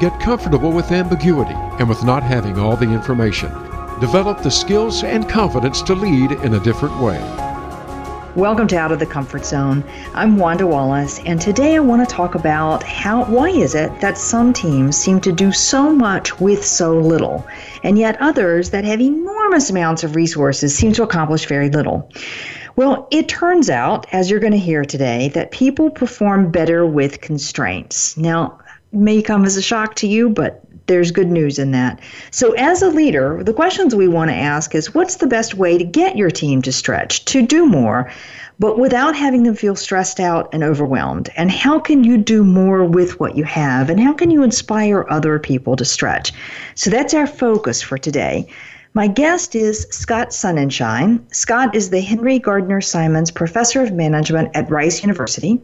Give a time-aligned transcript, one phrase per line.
[0.00, 3.50] Get comfortable with ambiguity and with not having all the information.
[3.98, 7.18] Develop the skills and confidence to lead in a different way.
[8.36, 9.82] Welcome to Out of the Comfort Zone.
[10.14, 14.16] I'm Wanda Wallace, and today I want to talk about how why is it that
[14.16, 17.44] some teams seem to do so much with so little,
[17.82, 22.08] and yet others that have enormous amounts of resources seem to accomplish very little.
[22.76, 27.20] Well, it turns out, as you're going to hear today, that people perform better with
[27.20, 28.16] constraints.
[28.16, 28.60] Now,
[28.92, 32.00] may come as a shock to you, but there's good news in that.
[32.30, 35.78] So, as a leader, the questions we want to ask is what's the best way
[35.78, 38.10] to get your team to stretch, to do more,
[38.58, 41.28] but without having them feel stressed out and overwhelmed?
[41.36, 43.90] And how can you do more with what you have?
[43.90, 46.32] And how can you inspire other people to stretch?
[46.74, 48.48] So, that's our focus for today.
[48.94, 51.22] My guest is Scott Sonenshein.
[51.32, 55.60] Scott is the Henry Gardner Symonds Professor of Management at Rice University.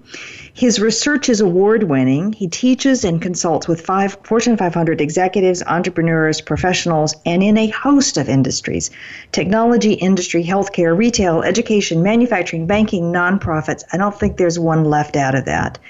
[0.56, 2.32] His research is award winning.
[2.32, 8.16] He teaches and consults with five Fortune 500 executives, entrepreneurs, professionals, and in a host
[8.16, 8.92] of industries
[9.32, 13.82] technology, industry, healthcare, retail, education, manufacturing, banking, nonprofits.
[13.92, 15.80] I don't think there's one left out of that.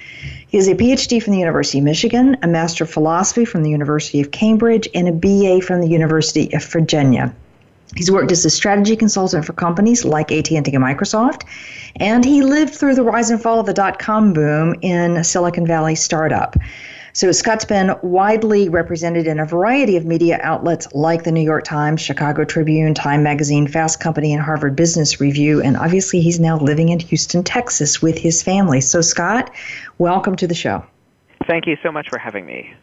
[0.48, 3.70] He has a PhD from the University of Michigan, a Master of Philosophy from the
[3.70, 7.34] University of Cambridge, and a BA from the University of Virginia.
[7.96, 11.42] He's worked as a strategy consultant for companies like AT&T and Microsoft,
[11.96, 15.94] and he lived through the rise and fall of the dot-com boom in Silicon Valley
[15.94, 16.56] startup.
[17.12, 21.62] So Scott's been widely represented in a variety of media outlets like the New York
[21.62, 25.62] Times, Chicago Tribune, Time Magazine, Fast Company, and Harvard Business Review.
[25.62, 28.80] And obviously, he's now living in Houston, Texas with his family.
[28.80, 29.52] So, Scott,
[29.98, 30.84] welcome to the show.
[31.46, 32.74] Thank you so much for having me.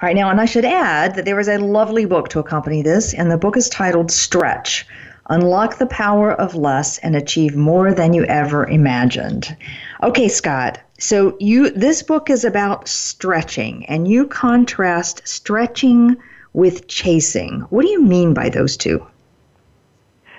[0.00, 2.82] All right, now, and I should add that there is a lovely book to accompany
[2.82, 4.86] this, and the book is titled Stretch
[5.28, 9.56] Unlock the Power of Less and Achieve More Than You Ever Imagined.
[10.00, 16.16] Okay, Scott, so you this book is about stretching and you contrast stretching
[16.52, 17.62] with chasing.
[17.70, 19.04] What do you mean by those two?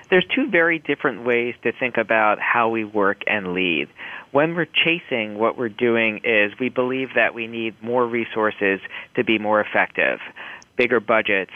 [0.10, 3.90] There's two very different ways to think about how we work and lead.
[4.32, 8.80] When we're chasing, what we're doing is we believe that we need more resources
[9.16, 10.20] to be more effective,
[10.78, 11.52] bigger budgets,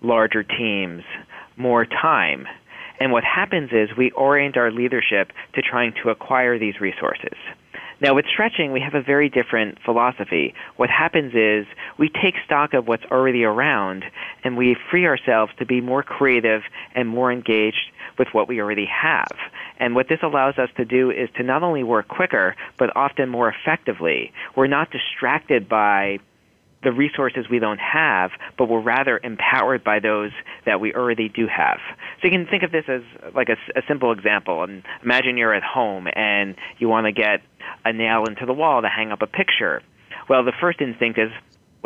[0.00, 1.02] larger teams,
[1.56, 2.46] more time.
[2.98, 7.36] And what happens is we orient our leadership to trying to acquire these resources.
[8.00, 10.54] Now, with stretching, we have a very different philosophy.
[10.76, 11.66] What happens is
[11.98, 14.04] we take stock of what's already around
[14.44, 16.62] and we free ourselves to be more creative
[16.94, 19.32] and more engaged with what we already have.
[19.78, 23.28] And what this allows us to do is to not only work quicker, but often
[23.28, 24.32] more effectively.
[24.54, 26.18] We're not distracted by
[26.82, 30.30] the resources we don't have, but we're rather empowered by those
[30.66, 31.78] that we already do have.
[32.20, 33.02] So you can think of this as
[33.34, 34.62] like a, a simple example.
[34.62, 37.42] And imagine you're at home and you want to get
[37.84, 39.82] a nail into the wall to hang up a picture.
[40.28, 41.30] Well, the first instinct is,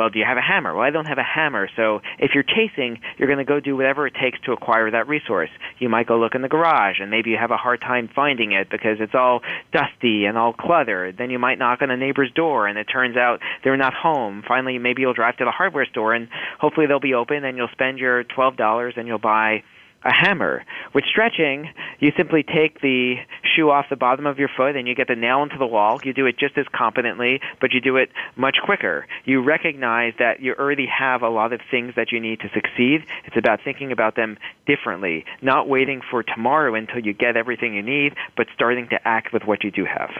[0.00, 0.74] well, do you have a hammer?
[0.74, 1.68] Well, I don't have a hammer.
[1.76, 5.08] So if you're chasing, you're going to go do whatever it takes to acquire that
[5.08, 5.50] resource.
[5.78, 8.52] You might go look in the garage, and maybe you have a hard time finding
[8.52, 9.42] it because it's all
[9.74, 11.18] dusty and all cluttered.
[11.18, 14.42] Then you might knock on a neighbor's door, and it turns out they're not home.
[14.48, 16.28] Finally, maybe you'll drive to the hardware store, and
[16.58, 19.62] hopefully they'll be open, and you'll spend your $12 and you'll buy
[20.02, 20.64] a hammer.
[20.94, 21.68] With stretching,
[21.98, 23.16] you simply take the
[23.54, 26.00] shoe off the bottom of your foot and you get the nail into the wall.
[26.02, 29.06] You do it just as competently, but you do it much quicker.
[29.24, 33.04] You recognize that you already have a lot of things that you need to succeed.
[33.24, 37.82] It's about thinking about them differently, not waiting for tomorrow until you get everything you
[37.82, 40.10] need, but starting to act with what you do have.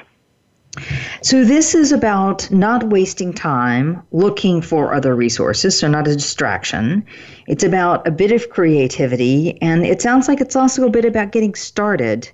[1.23, 7.05] So, this is about not wasting time looking for other resources, so not a distraction.
[7.49, 11.33] It's about a bit of creativity, and it sounds like it's also a bit about
[11.33, 12.31] getting started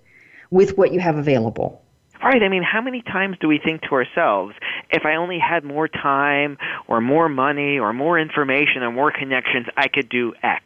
[0.51, 1.83] with what you have available.
[2.23, 2.43] Right.
[2.43, 4.55] I mean, how many times do we think to ourselves,
[4.91, 6.59] if I only had more time
[6.89, 10.65] or more money or more information or more connections, I could do X?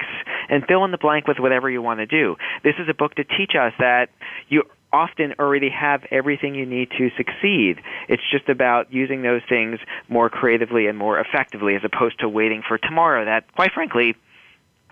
[0.48, 2.36] And fill in the blank with whatever you want to do.
[2.64, 4.10] This is a book to teach us that
[4.48, 7.80] you often already have everything you need to succeed.
[8.08, 9.78] It's just about using those things
[10.08, 14.16] more creatively and more effectively as opposed to waiting for tomorrow that, quite frankly,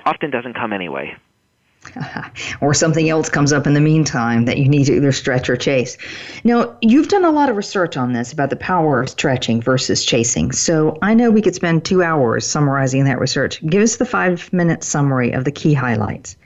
[0.04, 1.16] often doesn't come anyway.
[2.60, 5.56] or something else comes up in the meantime that you need to either stretch or
[5.56, 5.96] chase.
[6.44, 10.04] Now, you've done a lot of research on this about the power of stretching versus
[10.04, 10.52] chasing.
[10.52, 13.64] So I know we could spend two hours summarizing that research.
[13.64, 16.36] Give us the five minute summary of the key highlights.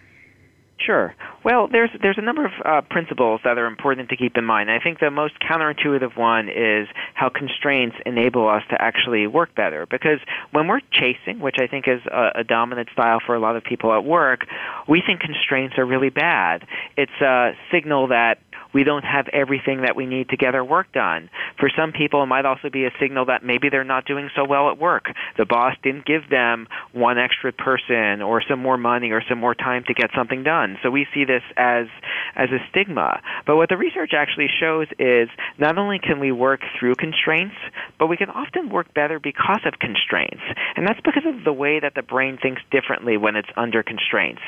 [0.78, 1.14] Sure.
[1.44, 4.70] Well, there's there's a number of uh, principles that are important to keep in mind.
[4.70, 9.86] I think the most counterintuitive one is how constraints enable us to actually work better.
[9.86, 10.18] Because
[10.50, 13.62] when we're chasing, which I think is a, a dominant style for a lot of
[13.62, 14.46] people at work,
[14.88, 16.66] we think constraints are really bad.
[16.96, 18.38] It's a signal that
[18.74, 21.30] we don't have everything that we need to get our work done.
[21.58, 24.44] For some people, it might also be a signal that maybe they're not doing so
[24.44, 25.04] well at work.
[25.36, 29.54] The boss didn't give them one extra person or some more money or some more
[29.54, 30.78] time to get something done.
[30.82, 31.86] So we see this as
[32.34, 33.20] as a stigma.
[33.46, 35.28] But what the research actually shows is
[35.58, 37.56] not only can we work through constraints,
[37.98, 40.42] but we can often work better because of constraints.
[40.76, 44.42] And that's because of the way that the brain thinks differently when it's under constraints.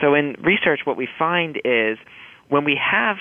[0.00, 1.98] So in research what we find is
[2.50, 3.16] when we have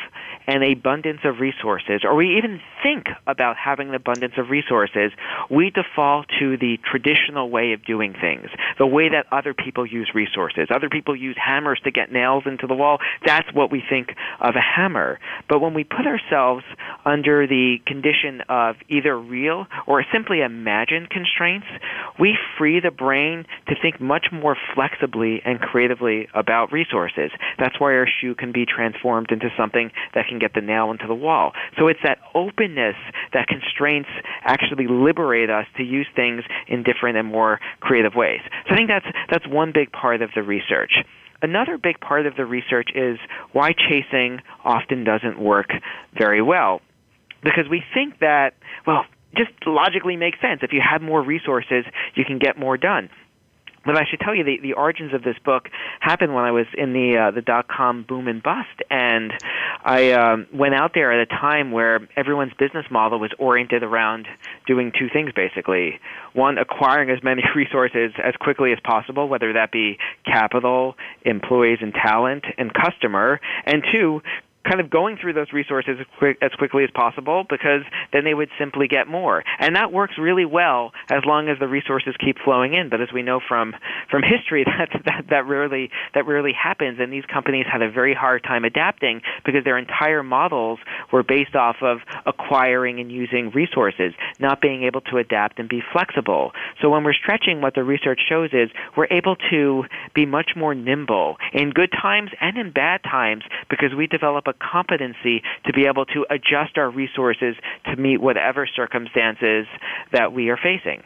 [0.48, 5.12] an abundance of resources, or we even think about having an abundance of resources,
[5.50, 10.10] we default to the traditional way of doing things, the way that other people use
[10.14, 10.68] resources.
[10.74, 12.98] Other people use hammers to get nails into the wall.
[13.26, 14.10] That's what we think
[14.42, 15.20] of a hammer.
[15.48, 16.64] But when we put ourselves
[17.06, 21.68] under the condition of either real or simply imagined constraints,
[22.20, 27.32] we free the brain to think much more flexibly and creatively about resources.
[27.60, 30.92] That's why our shoe can be transformed transformed into something that can get the nail
[30.92, 31.52] into the wall.
[31.78, 32.96] So it's that openness
[33.34, 34.10] that constraints
[34.44, 38.42] actually liberate us to use things in different and more creative ways.
[38.68, 40.94] So I think that's that's one big part of the research.
[41.42, 43.18] Another big part of the research is
[43.54, 45.70] why chasing often doesn't work
[46.18, 46.82] very well.
[47.42, 48.56] Because we think that,
[48.86, 49.06] well,
[49.38, 50.60] just logically makes sense.
[50.64, 53.10] If you have more resources, you can get more done.
[53.90, 55.68] But I should tell you, the, the origins of this book
[56.00, 59.34] happened when I was in the uh, the dot com boom and bust, and
[59.84, 64.28] I um, went out there at a time where everyone's business model was oriented around
[64.68, 66.00] doing two things basically:
[66.34, 70.94] one, acquiring as many resources as quickly as possible, whether that be capital,
[71.26, 74.22] employees and talent, and customer, and two,
[74.70, 77.82] kind of going through those resources as, quick, as quickly as possible because
[78.14, 79.44] then they would simply get more.
[79.60, 82.90] And that works really well as long as the resources keep flowing in.
[82.90, 83.74] But as we know from
[84.12, 87.00] from history, that that that rarely that rarely happens.
[87.00, 90.80] And these companies had a very hard time adapting because their entire models
[91.12, 95.82] were based off of acquiring and using resources, not being able to adapt and be
[95.92, 96.52] flexible.
[96.82, 99.84] So when we're stretching, what the research shows is we're able to
[100.14, 104.54] be much more nimble in good times and in bad times because we develop a
[104.60, 109.66] competency to be able to adjust our resources to meet whatever circumstances
[110.12, 111.04] that we are facing.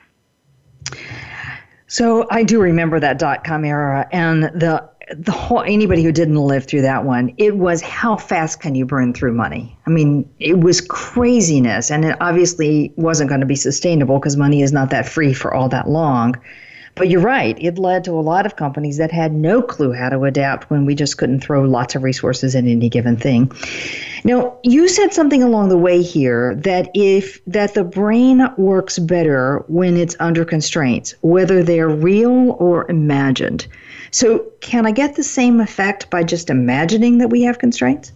[1.87, 6.37] So I do remember that dot com era and the the whole anybody who didn't
[6.37, 9.77] live through that one, it was how fast can you burn through money?
[9.85, 14.61] I mean, it was craziness and it obviously wasn't going to be sustainable because money
[14.61, 16.35] is not that free for all that long.
[16.95, 20.09] But you're right, it led to a lot of companies that had no clue how
[20.09, 23.51] to adapt when we just couldn't throw lots of resources at any given thing.
[24.23, 29.63] Now, you said something along the way here that if that the brain works better
[29.67, 33.65] when it's under constraints, whether they're real or imagined.
[34.11, 38.11] So, can I get the same effect by just imagining that we have constraints?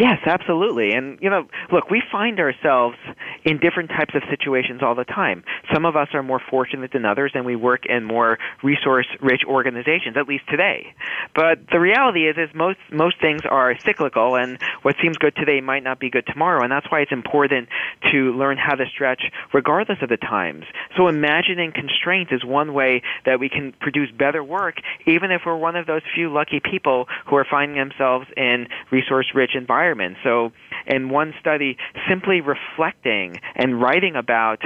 [0.00, 0.94] Yes, absolutely.
[0.94, 2.96] And, you know, look, we find ourselves
[3.44, 5.44] in different types of situations all the time.
[5.74, 10.16] Some of us are more fortunate than others, and we work in more resource-rich organizations,
[10.16, 10.94] at least today.
[11.34, 15.60] But the reality is, is most, most things are cyclical, and what seems good today
[15.60, 17.68] might not be good tomorrow, and that's why it's important
[18.10, 20.64] to learn how to stretch regardless of the times.
[20.96, 25.56] So imagining constraints is one way that we can produce better work, even if we're
[25.56, 30.18] one of those few lucky people who are finding themselves in resource-rich environments environment.
[30.22, 30.52] So,
[30.86, 31.76] in one study,
[32.08, 34.62] simply reflecting and writing about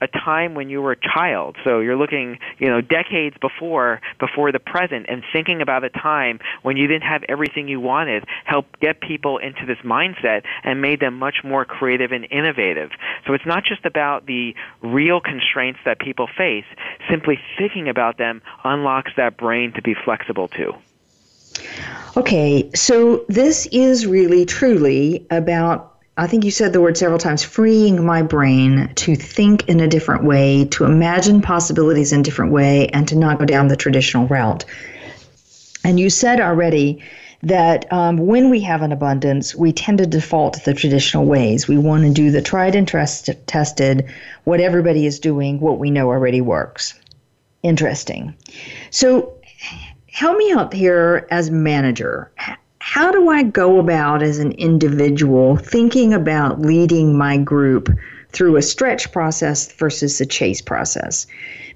[0.00, 1.56] a time when you were a child.
[1.64, 6.38] So you're looking, you know, decades before before the present, and thinking about a time
[6.62, 11.00] when you didn't have everything you wanted, helped get people into this mindset and made
[11.00, 12.90] them much more creative and innovative.
[13.26, 16.66] So it's not just about the real constraints that people face.
[17.10, 20.74] Simply thinking about them unlocks that brain to be flexible too.
[22.16, 27.42] Okay, so this is really truly about I think you said the word several times
[27.42, 32.52] freeing my brain to think in a different way, to imagine possibilities in a different
[32.52, 34.64] way, and to not go down the traditional route.
[35.84, 37.02] And you said already
[37.42, 41.68] that um, when we have an abundance, we tend to default to the traditional ways.
[41.68, 44.06] We want to do the tried and trust- tested,
[44.44, 46.98] what everybody is doing, what we know already works.
[47.62, 48.34] Interesting.
[48.90, 49.34] So,
[50.16, 52.32] help me out here as manager.
[52.78, 57.90] How do I go about as an individual thinking about leading my group
[58.30, 61.26] through a stretch process versus a chase process?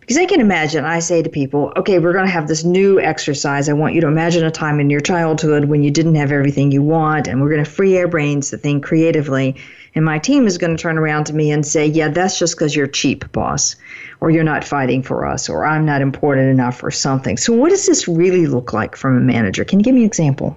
[0.00, 2.98] Because I can imagine, I say to people, okay, we're going to have this new
[2.98, 3.68] exercise.
[3.68, 6.72] I want you to imagine a time in your childhood when you didn't have everything
[6.72, 9.54] you want, and we're going to free our brains to think creatively.
[9.94, 12.56] And my team is going to turn around to me and say, yeah, that's just
[12.56, 13.76] because you're cheap, boss,
[14.20, 17.36] or you're not fighting for us, or I'm not important enough, or something.
[17.36, 19.64] So, what does this really look like from a manager?
[19.64, 20.56] Can you give me an example?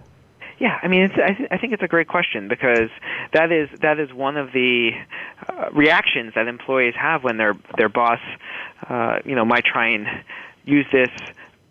[0.59, 2.89] Yeah, I mean, it's, I, th- I think it's a great question because
[3.33, 4.91] that is that is one of the
[5.49, 8.19] uh, reactions that employees have when their their boss,
[8.87, 10.07] uh, you know, might try and
[10.63, 11.09] use this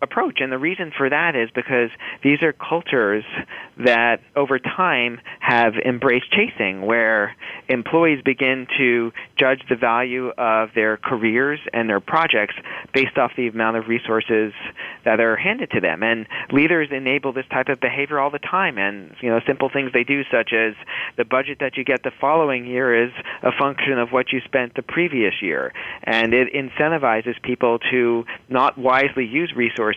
[0.03, 0.39] approach.
[0.41, 1.89] And the reason for that is because
[2.23, 3.23] these are cultures
[3.77, 7.35] that over time have embraced chasing, where
[7.69, 12.55] employees begin to judge the value of their careers and their projects
[12.93, 14.53] based off the amount of resources
[15.05, 16.03] that are handed to them.
[16.03, 18.77] And leaders enable this type of behavior all the time.
[18.77, 20.73] And you know, simple things they do, such as
[21.17, 24.75] the budget that you get the following year is a function of what you spent
[24.75, 29.92] the previous year, and it incentivizes people to not wisely use resources,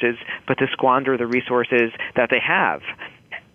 [0.46, 2.82] but to squander the resources that they have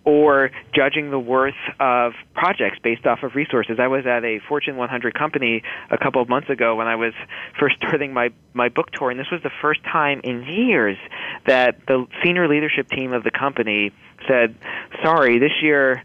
[0.04, 3.78] or judging the worth of projects based off of resources.
[3.78, 7.12] I was at a Fortune 100 company a couple of months ago when I was
[7.60, 10.98] first starting my my book tour, and this was the first time in years
[11.46, 13.92] that the senior leadership team of the company
[14.26, 14.54] said,
[15.02, 16.02] "Sorry, this year."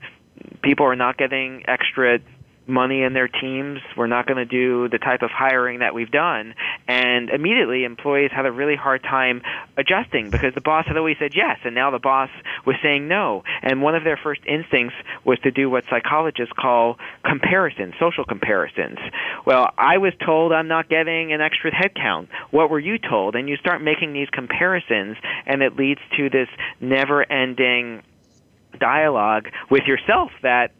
[0.62, 2.20] People are not getting extra
[2.67, 3.79] money in their teams.
[3.95, 6.53] We're not going to do the type of hiring that we've done.
[6.88, 9.41] And immediately, employees had a really hard time
[9.77, 12.29] adjusting because the boss had always said yes, and now the boss
[12.65, 13.43] was saying no.
[13.62, 19.00] And one of their first instincts was to do what psychologists call comparisons, social comparisons.
[19.45, 22.27] Well, I was told I'm not getting an extra headcount.
[22.51, 23.36] What were you told?
[23.36, 28.03] And you start making these comparisons, and it leads to this never ending
[28.79, 30.71] dialogue with yourself that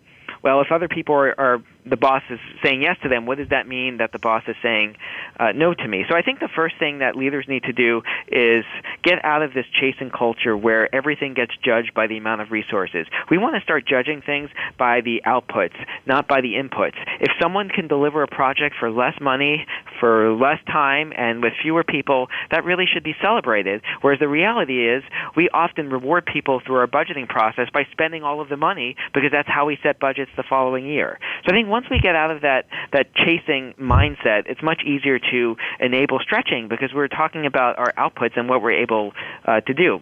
[0.44, 3.50] well, if other people are, are the boss is saying yes to them, what does
[3.50, 4.96] that mean that the boss is saying
[5.40, 6.06] uh, no to me?
[6.10, 8.66] So I think the first thing that leaders need to do is
[9.04, 13.08] get out of this chasing culture where everything gets judged by the amount of resources.
[13.32, 15.76] We want to start judging things by the outputs,
[16.06, 16.96] not by the inputs.
[17.20, 19.66] If someone can deliver a project for less money,
[20.00, 23.82] for less time, and with fewer people, that really should be celebrated.
[24.02, 25.04] Whereas the reality is,
[25.36, 29.32] we often reward people through our budgeting process by spending all of the money because
[29.32, 31.20] that's how we set budgets the following year.
[31.46, 35.20] So I think once we get out of that that chasing mindset, it's much easier
[35.20, 39.14] to enable stretching because we're talking about our outputs and what we're able
[39.46, 40.02] uh, to do.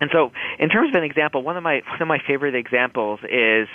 [0.00, 3.20] And so, in terms of an example, one of my one of my favorite examples
[3.30, 3.68] is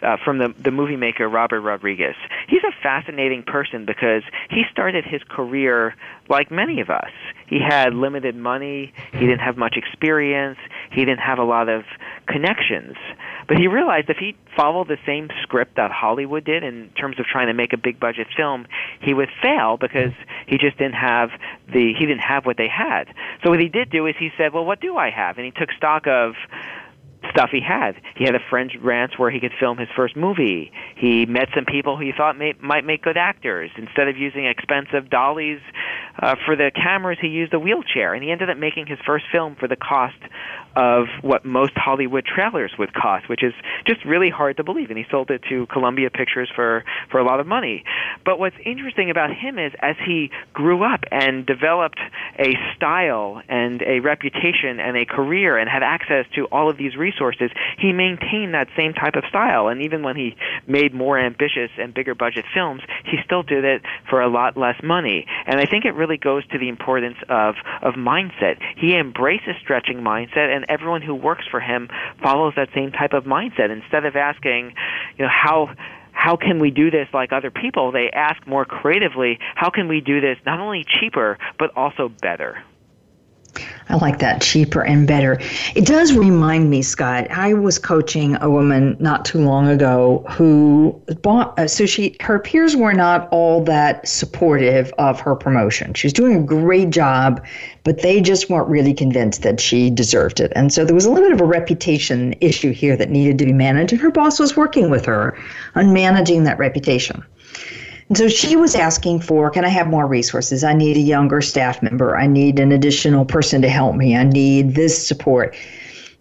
[0.00, 2.14] uh, from the the movie maker Robert Rodriguez.
[2.48, 5.96] He's a fascinating person because he started his career
[6.28, 7.10] like many of us.
[7.48, 8.92] He had limited money.
[9.12, 10.58] He didn't have much experience.
[10.92, 11.82] He didn't have a lot of
[12.28, 12.94] connections.
[13.48, 17.26] But he realized if he followed the same script that Hollywood did in terms of
[17.26, 18.66] trying to make a big budget film,
[19.00, 20.12] he would fail because
[20.46, 21.30] he just didn't have
[21.72, 23.04] the he didn't have what they had.
[23.42, 25.52] So what he did do is he said, "Well, what do I have?" And he
[25.52, 26.34] took stock of
[27.30, 28.00] stuff he had.
[28.16, 30.72] He had a French ranch where he could film his first movie.
[30.96, 33.70] He met some people who he thought may, might make good actors.
[33.76, 35.60] Instead of using expensive dollies
[36.20, 39.24] uh, for the cameras, he used a wheelchair, and he ended up making his first
[39.30, 40.16] film for the cost
[40.76, 43.52] of what most Hollywood trailers would cost, which is
[43.86, 44.90] just really hard to believe.
[44.90, 47.84] And he sold it to Columbia Pictures for for a lot of money.
[48.24, 52.00] But what's interesting about him is as he grew up and developed
[52.38, 56.96] a style and a reputation and a career and had access to all of these
[56.96, 59.68] resources, he maintained that same type of style.
[59.68, 60.36] And even when he
[60.66, 64.76] made more ambitious and bigger budget films, he still did it for a lot less
[64.82, 65.26] money.
[65.46, 68.58] And I think it really goes to the importance of of mindset.
[68.76, 71.88] He embraces stretching mindset and and everyone who works for him
[72.22, 73.70] follows that same type of mindset.
[73.70, 74.74] Instead of asking,
[75.18, 75.74] you know, how
[76.12, 77.90] how can we do this like other people?
[77.90, 82.62] They ask more creatively, how can we do this not only cheaper but also better?
[83.88, 85.38] I like that cheaper and better.
[85.74, 87.30] It does remind me, Scott.
[87.30, 91.58] I was coaching a woman not too long ago who bought.
[91.58, 95.92] Uh, so she, her peers were not all that supportive of her promotion.
[95.94, 97.44] She was doing a great job,
[97.84, 100.52] but they just weren't really convinced that she deserved it.
[100.56, 103.44] And so there was a little bit of a reputation issue here that needed to
[103.44, 103.92] be managed.
[103.92, 105.36] And her boss was working with her
[105.74, 107.22] on managing that reputation.
[108.12, 110.62] And so she was asking for, can I have more resources?
[110.62, 112.14] I need a younger staff member.
[112.14, 114.14] I need an additional person to help me.
[114.14, 115.56] I need this support.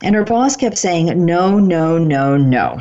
[0.01, 2.79] And her boss kept saying, no, no, no, no.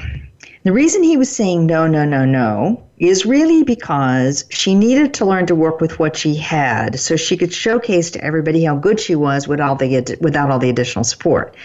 [0.62, 5.24] The reason he was saying no, no, no, no is really because she needed to
[5.24, 9.00] learn to work with what she had so she could showcase to everybody how good
[9.00, 11.56] she was without, the, without all the additional support.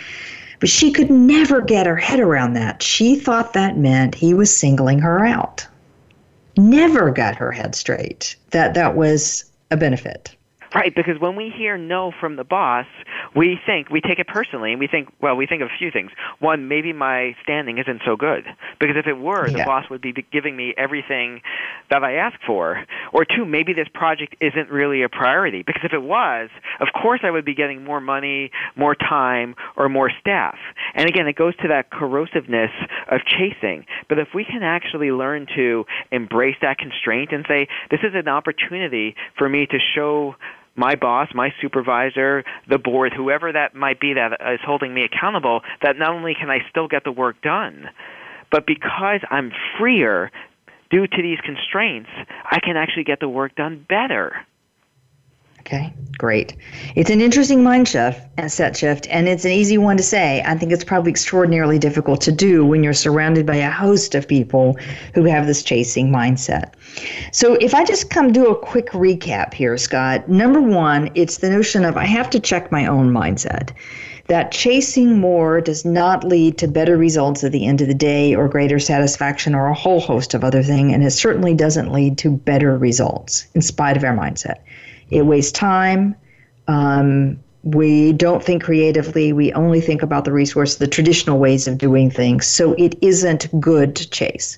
[0.59, 2.81] But she could never get her head around that.
[2.81, 5.67] She thought that meant he was singling her out.
[6.57, 10.34] Never got her head straight that that was a benefit.
[10.75, 12.85] Right, because when we hear no from the boss,
[13.33, 15.89] we think we take it personally, and we think, well, we think of a few
[15.89, 16.11] things.
[16.39, 18.43] One, maybe my standing isn't so good,
[18.77, 19.59] because if it were, yeah.
[19.59, 21.39] the boss would be giving me everything
[21.89, 22.83] that I ask for.
[23.13, 26.49] Or two, maybe this project isn't really a priority, because if it was,
[26.81, 30.57] of course I would be getting more money, more time, or more staff.
[30.93, 32.71] And again, it goes to that corrosiveness
[33.09, 33.85] of chasing.
[34.09, 38.27] But if we can actually learn to embrace that constraint and say, this is an
[38.27, 40.35] opportunity for me to show
[40.75, 45.61] my boss, my supervisor, the board, whoever that might be that is holding me accountable,
[45.81, 47.89] that not only can I still get the work done,
[48.51, 50.31] but because I'm freer
[50.89, 52.09] due to these constraints,
[52.51, 54.45] I can actually get the work done better.
[55.65, 56.55] Okay, great.
[56.93, 60.43] It's an interesting mind shift and set shift, and it's an easy one to say.
[60.45, 64.27] I think it's probably extraordinarily difficult to do when you're surrounded by a host of
[64.27, 64.77] people
[65.15, 66.73] who have this chasing mindset.
[67.31, 71.49] So, if I just come do a quick recap here, Scott, number one, it's the
[71.49, 73.71] notion of I have to check my own mindset.
[74.27, 78.35] That chasing more does not lead to better results at the end of the day
[78.35, 82.19] or greater satisfaction or a whole host of other things, and it certainly doesn't lead
[82.19, 84.57] to better results in spite of our mindset.
[85.09, 86.15] It wastes time.
[86.67, 89.33] Um, we don't think creatively.
[89.33, 92.45] We only think about the resource, the traditional ways of doing things.
[92.45, 94.57] So it isn't good to chase.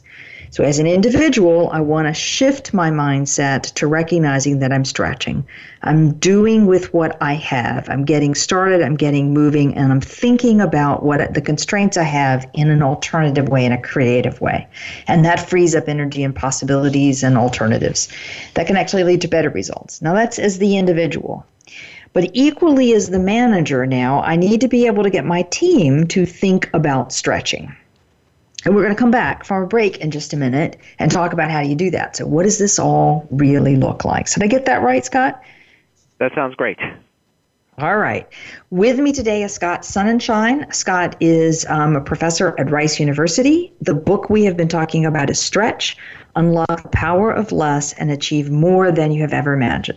[0.50, 5.46] So, as an individual, I want to shift my mindset to recognizing that I'm stretching.
[5.82, 7.90] I'm doing with what I have.
[7.90, 12.50] I'm getting started, I'm getting moving, and I'm thinking about what the constraints I have
[12.54, 14.68] in an alternative way, in a creative way.
[15.08, 18.08] And that frees up energy and possibilities and alternatives
[18.54, 20.02] that can actually lead to better results.
[20.02, 21.46] Now, that's as the individual.
[22.14, 26.08] But equally as the manager now, I need to be able to get my team
[26.08, 27.76] to think about stretching.
[28.66, 31.32] And we're going to come back from a break in just a minute and talk
[31.34, 32.16] about how do you do that.
[32.16, 34.28] So, what does this all really look like?
[34.28, 35.42] So, did I get that right, Scott?
[36.20, 36.80] That sounds great.
[37.80, 38.28] All right.
[38.72, 40.74] With me today is Scott Sonenshein.
[40.74, 43.72] Scott is um, a professor at Rice University.
[43.82, 45.96] The book we have been talking about is Stretch
[46.36, 49.54] Unlock the Power of Less and Achieve More Than You Have Ever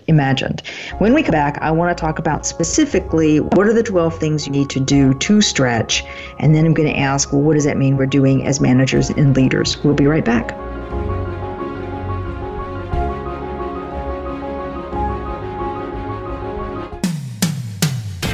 [0.08, 0.60] Imagined.
[0.98, 4.46] When we come back, I want to talk about specifically what are the 12 things
[4.46, 6.04] you need to do to stretch.
[6.38, 9.08] And then I'm going to ask, well, what does that mean we're doing as managers
[9.08, 9.82] and leaders?
[9.82, 10.54] We'll be right back.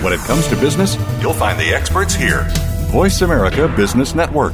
[0.06, 2.46] When it comes to business, you'll find the experts here.
[2.92, 4.52] Voice America Business Network.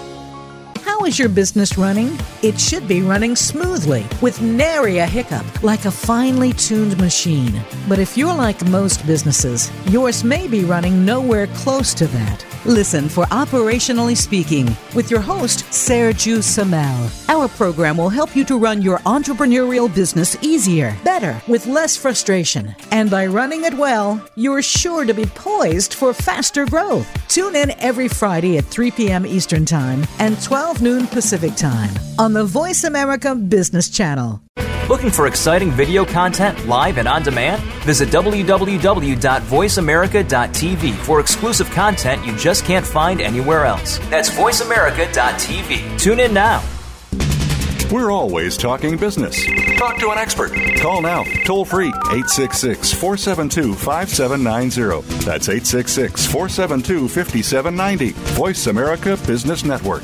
[0.98, 2.18] How is your business running?
[2.42, 7.62] It should be running smoothly with nary a hiccup, like a finely tuned machine.
[7.90, 12.55] But if you're like most businesses, yours may be running nowhere close to that.
[12.66, 17.12] Listen for Operationally Speaking with your host, Sergio Samel.
[17.30, 22.76] Our program will help you to run your entrepreneurial business easier, better, with less frustration.
[22.90, 27.08] And by running it well, you're sure to be poised for faster growth.
[27.28, 29.28] Tune in every Friday at 3 p.m.
[29.28, 34.45] Eastern Time and 12 noon Pacific Time on the Voice America Business Channel.
[34.90, 37.60] Looking for exciting video content live and on demand?
[37.84, 43.98] Visit www.voiceamerica.tv for exclusive content you just can't find anywhere else.
[44.10, 46.00] That's voiceamerica.tv.
[46.00, 46.62] Tune in now.
[47.92, 49.44] We're always talking business.
[49.80, 50.52] Talk to an expert.
[50.78, 55.02] Call now, toll free, 866 472 5790.
[55.26, 58.12] That's 866 472 5790.
[58.36, 60.04] Voice America Business Network.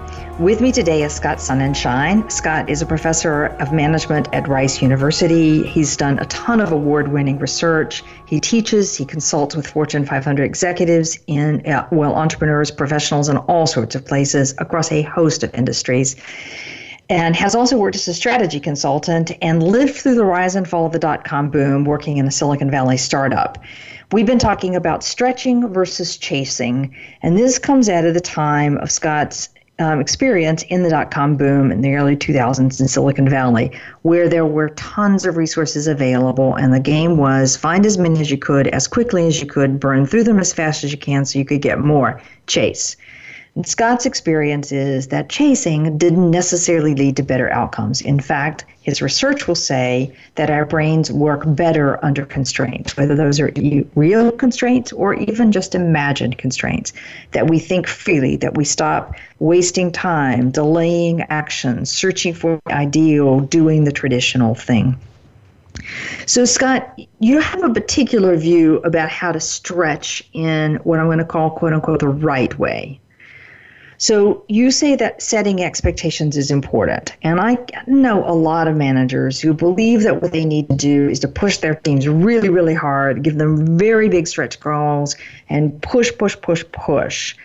[0.39, 2.31] With me today is Scott Sonenshein.
[2.31, 5.61] Scott is a professor of management at Rice University.
[5.67, 8.03] He's done a ton of award winning research.
[8.25, 13.67] He teaches, he consults with Fortune 500 executives, in, uh, well, entrepreneurs, professionals, in all
[13.67, 16.15] sorts of places across a host of industries
[17.11, 20.85] and has also worked as a strategy consultant and lived through the rise and fall
[20.85, 23.57] of the dot com boom working in a Silicon Valley startup.
[24.13, 28.89] We've been talking about stretching versus chasing, and this comes out of the time of
[28.89, 33.71] Scott's um, experience in the dot com boom in the early 2000s in Silicon Valley,
[34.03, 38.29] where there were tons of resources available, and the game was find as many as
[38.29, 41.25] you could, as quickly as you could, burn through them as fast as you can
[41.25, 42.21] so you could get more.
[42.47, 42.95] Chase.
[43.65, 47.99] Scott's experience is that chasing didn't necessarily lead to better outcomes.
[47.99, 53.41] In fact, his research will say that our brains work better under constraints, whether those
[53.41, 53.51] are
[53.95, 56.93] real constraints or even just imagined constraints,
[57.31, 63.41] that we think freely, that we stop wasting time, delaying action, searching for the ideal,
[63.41, 64.97] doing the traditional thing.
[66.25, 71.17] So, Scott, you have a particular view about how to stretch in what I'm going
[71.17, 73.00] to call, quote unquote, the right way.
[74.01, 77.15] So you say that setting expectations is important.
[77.21, 81.07] And I know a lot of managers who believe that what they need to do
[81.07, 85.15] is to push their teams really, really hard, give them very big stretch goals,
[85.49, 87.35] and push, push, push, push.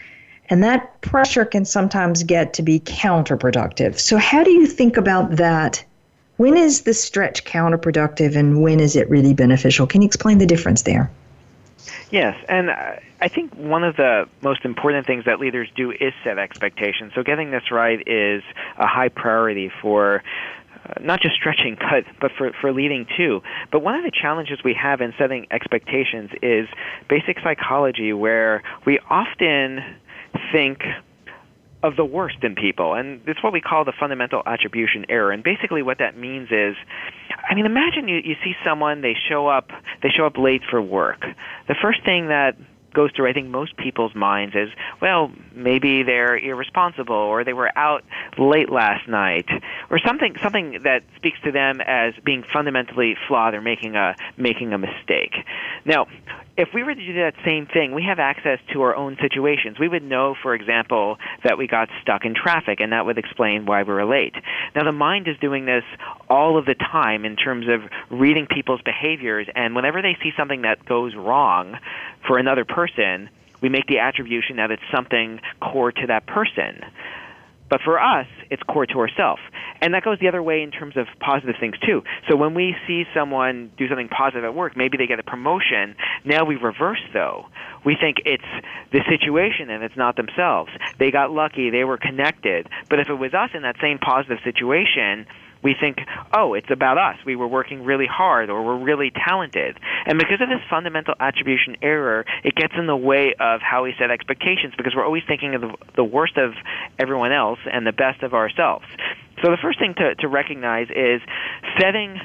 [0.49, 3.99] And that pressure can sometimes get to be counterproductive.
[3.99, 5.85] So, how do you think about that?
[6.39, 9.87] When is the stretch counterproductive and when is it really beneficial?
[9.87, 11.11] Can you explain the difference there?
[12.11, 16.13] Yes, and uh, I think one of the most important things that leaders do is
[16.23, 17.13] set expectations.
[17.15, 18.43] So getting this right is
[18.79, 20.23] a high priority for
[20.85, 23.43] uh, not just stretching, but but for for leading too.
[23.73, 26.69] But one of the challenges we have in setting expectations is
[27.09, 29.81] basic psychology, where we often
[30.53, 30.83] think
[31.83, 35.31] of the worst in people, and it's what we call the fundamental attribution error.
[35.31, 36.75] And basically, what that means is,
[37.49, 39.71] I mean, imagine you you see someone they show up
[40.03, 41.25] they show up late for work.
[41.69, 42.57] The first thing that
[42.97, 47.71] goes through I think most people's minds is, well, maybe they're irresponsible or they were
[47.79, 48.03] out
[48.39, 49.47] late last night
[49.91, 54.73] or something something that speaks to them as being fundamentally flawed or making a making
[54.73, 55.35] a mistake.
[55.85, 56.07] Now,
[56.57, 59.79] if we were to do that same thing, we have access to our own situations.
[59.79, 63.67] We would know, for example, that we got stuck in traffic, and that would explain
[63.67, 64.35] why we were late.
[64.75, 65.85] Now, the mind is doing this
[66.31, 70.63] all of the time in terms of reading people's behaviors, and whenever they see something
[70.63, 71.79] that goes wrong
[72.27, 73.29] for another person,
[73.61, 76.81] we make the attribution that it's something core to that person.
[77.69, 79.43] But for us, it's core to ourselves.
[79.81, 82.03] And that goes the other way in terms of positive things too.
[82.29, 85.97] So when we see someone do something positive at work, maybe they get a promotion,
[86.25, 87.47] now we reverse though.
[87.85, 88.45] We think it's
[88.93, 90.71] the situation and it's not themselves.
[90.99, 92.69] They got lucky, they were connected.
[92.89, 95.27] But if it was us in that same positive situation,
[95.67, 95.99] we think,
[96.33, 97.17] oh, it's about us.
[97.27, 99.77] We were working really hard or we're really talented.
[100.07, 103.93] And because of this fundamental attribution error, it gets in the way of how we
[103.99, 105.63] set expectations because we're always thinking of
[105.97, 106.53] the, worst of
[107.01, 108.85] everyone else and the best of ourselves.
[109.43, 111.21] So the first thing to, to recognize is
[111.81, 112.21] setting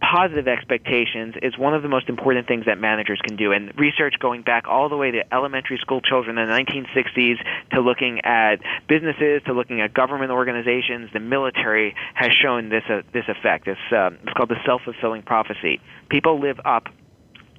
[0.00, 3.52] positive expectations is one of the most important things that managers can do.
[3.52, 7.36] And research going back all the way to elementary school children in the 1960s
[7.72, 8.56] to looking at
[8.88, 13.68] businesses to looking at government organizations, the military has shown this uh, this effect.
[13.68, 15.80] It's, uh, it's called the self-fulfilling prophecy.
[16.08, 16.88] People live up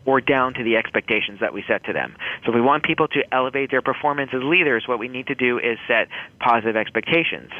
[0.05, 2.15] or down to the expectations that we set to them.
[2.43, 5.35] So if we want people to elevate their performance as leaders, what we need to
[5.35, 6.07] do is set
[6.39, 7.51] positive expectations.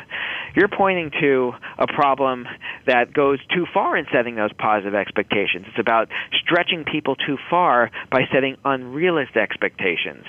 [0.56, 2.48] You're pointing to a problem
[2.86, 5.66] that goes too far in setting those positive expectations.
[5.70, 6.10] It's about
[6.42, 10.26] stretching people too far by setting unrealistic expectations.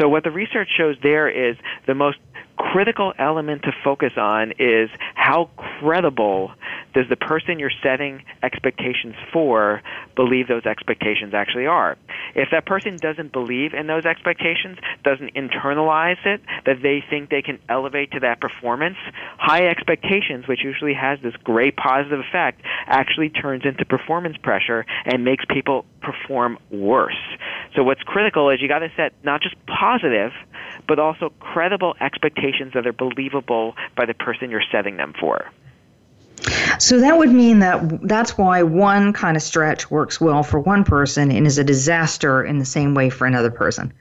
[0.00, 2.18] So what the research shows there is the most
[2.72, 6.52] critical element to focus on is how credible
[6.94, 9.80] does the person you're setting expectations for
[10.16, 11.96] believe those expectations actually are?
[12.34, 17.42] If that person doesn't believe in those expectations, doesn't internalize it, that they think they
[17.42, 18.96] can elevate to that performance,
[19.38, 25.24] high expectations, which usually has this great positive effect, actually turns into performance pressure and
[25.24, 27.20] makes people perform worse.
[27.74, 30.32] So what's critical is you got to set not just positive,
[30.90, 35.48] but also credible expectations that are believable by the person you're setting them for.
[36.80, 40.82] So that would mean that that's why one kind of stretch works well for one
[40.82, 43.92] person and is a disaster in the same way for another person.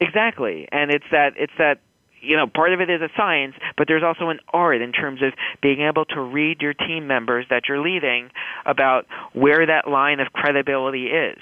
[0.00, 0.66] Exactly.
[0.72, 1.80] And it's that it's that
[2.22, 5.22] you know, part of it is a science, but there's also an art in terms
[5.22, 5.32] of
[5.62, 8.30] being able to read your team members that you're leading
[8.66, 11.38] about where that line of credibility is.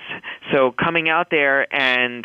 [0.52, 2.24] So coming out there and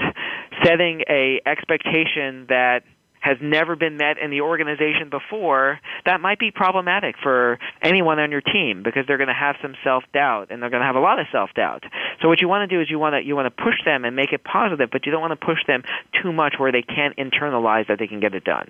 [0.63, 2.83] setting a expectation that
[3.23, 8.31] has never been met in the organization before, that might be problematic for anyone on
[8.31, 10.99] your team because they're going to have some self-doubt and they're going to have a
[10.99, 11.85] lot of self-doubt.
[12.21, 14.03] So what you want to do is you want to you want to push them
[14.03, 15.83] and make it positive, but you don't want to push them
[16.21, 18.69] too much where they can't internalize that they can get it done.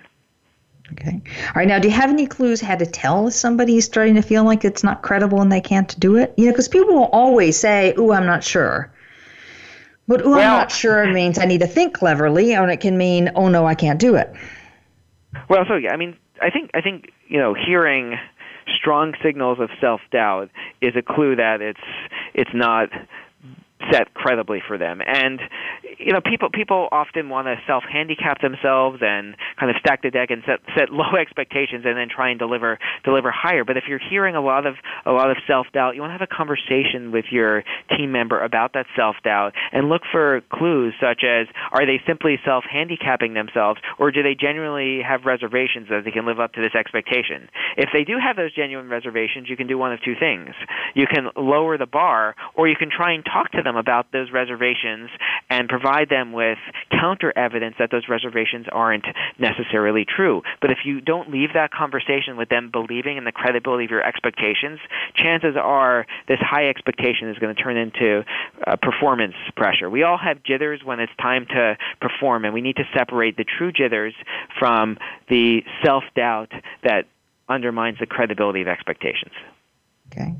[0.92, 1.20] Okay.
[1.48, 1.68] All right.
[1.68, 4.44] Now, do you have any clues how to tell if somebody is starting to feel
[4.44, 6.32] like it's not credible and they can't do it?
[6.38, 8.93] You know, because people will always say, "Ooh, I'm not sure."
[10.08, 12.82] But "Ooh, well, I'm not sure" It means I need to think cleverly, and it
[12.82, 14.34] can mean, "Oh no, I can't do it."
[15.50, 18.18] Well, so yeah, I mean, I think I think you know, hearing
[18.78, 20.50] strong signals of self doubt
[20.82, 21.80] is a clue that it's
[22.34, 22.90] it's not
[23.92, 25.02] set credibly for them.
[25.06, 25.40] And
[26.00, 30.12] you know, people people often want to self handicap themselves and kind of stack the
[30.12, 33.64] deck and set set low expectations and then try and deliver deliver higher.
[33.64, 36.18] But if you're hearing a lot of a lot of self doubt, you want to
[36.18, 37.64] have a conversation with your
[37.96, 42.38] team member about that self doubt and look for clues such as are they simply
[42.46, 46.62] self handicapping themselves or do they genuinely have reservations that they can live up to
[46.62, 47.50] this expectation?
[47.78, 50.56] If they do have those genuine reservations, you can do one of two things.
[50.96, 54.32] You can lower the bar or you can try and talk to them about those
[54.32, 55.10] reservations
[55.50, 56.58] and provide them with
[56.92, 59.06] counter evidence that those reservations aren't
[59.38, 60.42] necessarily true.
[60.62, 64.06] But if you don't leave that conversation with them believing in the credibility of your
[64.06, 64.80] expectations,
[65.16, 68.24] chances are this high expectation is going to turn into
[68.66, 69.90] uh, performance pressure.
[69.90, 73.46] We all have jitters when it's time to perform, and we need to separate the
[73.46, 74.14] true jitters
[74.60, 74.98] from
[75.30, 76.52] the self doubt
[76.84, 77.06] that
[77.50, 79.34] undermines the credibility of expectations.
[80.12, 80.36] Okay.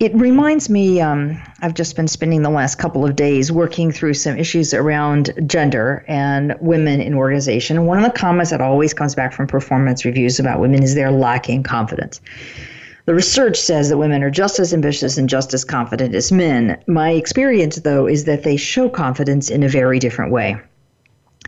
[0.00, 4.14] It reminds me, um, I've just been spending the last couple of days working through
[4.14, 7.84] some issues around gender and women in organization.
[7.84, 11.10] One of the comments that always comes back from performance reviews about women is they're
[11.10, 12.20] lacking confidence.
[13.06, 16.80] The research says that women are just as ambitious and just as confident as men.
[16.86, 20.60] My experience, though, is that they show confidence in a very different way.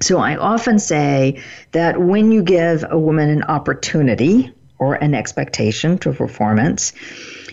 [0.01, 5.99] So I often say that when you give a woman an opportunity or an expectation
[5.99, 6.95] to performance,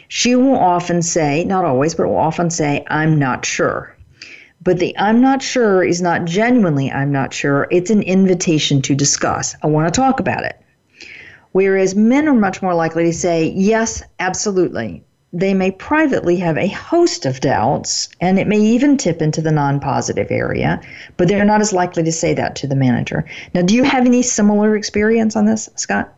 [0.08, 3.96] she will often say, not always, but will often say, I'm not sure.
[4.62, 7.68] But the I'm not sure is not genuinely I'm not sure.
[7.72, 9.56] It's an invitation to discuss.
[9.64, 10.60] I want to talk about it.
[11.52, 15.04] Whereas men are much more likely to say, yes, absolutely.
[15.34, 19.52] They may privately have a host of doubts, and it may even tip into the
[19.52, 20.82] non positive area,
[21.18, 23.26] but they're not as likely to say that to the manager.
[23.54, 26.14] Now, do you have any similar experience on this, Scott?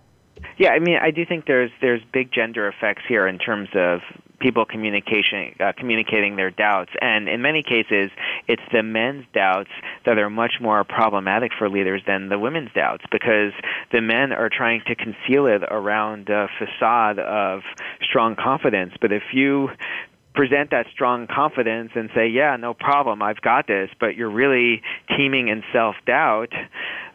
[0.60, 4.02] Yeah, I mean, I do think there's there's big gender effects here in terms of
[4.40, 6.92] people communication uh, communicating their doubts.
[7.02, 8.12] And in many cases
[8.48, 9.70] it's the men's doubts
[10.06, 13.54] that are much more problematic for leaders than the women's doubts because
[13.94, 17.62] the men are trying to conceal it around a facade of
[18.02, 18.94] strong confidence.
[19.00, 19.70] But if you
[20.36, 24.82] present that strong confidence and say yeah no problem I've got this but you're really
[25.18, 26.54] teeming in self doubt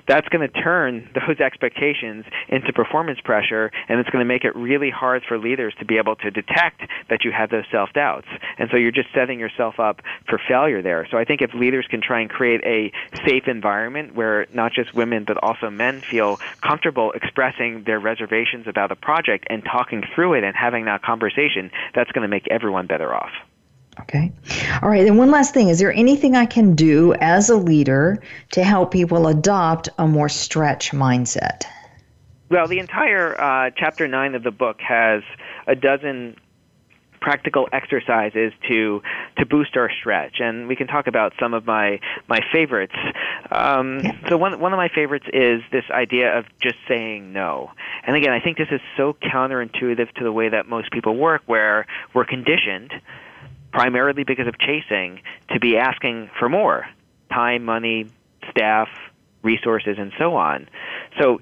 [0.07, 4.55] that's going to turn those expectations into performance pressure, and it's going to make it
[4.57, 8.29] really hard for leaders to be able to detect that you have those self doubts.
[8.59, 11.07] And so you're just setting yourself up for failure there.
[11.11, 12.93] So I think if leaders can try and create a
[13.27, 18.93] safe environment where not just women but also men feel comfortable expressing their reservations about
[18.93, 22.87] a project and talking through it and having that conversation, that's going to make everyone
[22.87, 23.33] better off.
[24.01, 24.33] Okay.
[24.83, 25.07] All right.
[25.07, 25.69] And one last thing.
[25.69, 30.29] Is there anything I can do as a leader to help people adopt a more
[30.29, 31.65] stretch mindset?
[32.51, 35.23] Well, the entire uh, chapter nine of the book has
[35.67, 36.37] a dozen
[37.25, 39.01] practical exercises to
[39.39, 42.95] to boost our stretch, and we can talk about some of my my favorites.
[43.51, 47.71] Um, so one one of my favorites is this idea of just saying no.
[48.07, 51.43] And again, I think this is so counterintuitive to the way that most people work,
[51.47, 52.93] where we're conditioned
[53.75, 56.87] primarily because of chasing, to be asking for more
[57.31, 58.07] time, money,
[58.51, 58.89] staff,
[59.43, 60.69] resources, and so on.
[61.21, 61.41] So,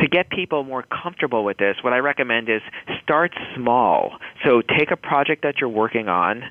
[0.00, 2.60] to get people more comfortable with this, what I recommend is
[3.02, 4.18] start small.
[4.44, 6.42] So, take a project that you're working on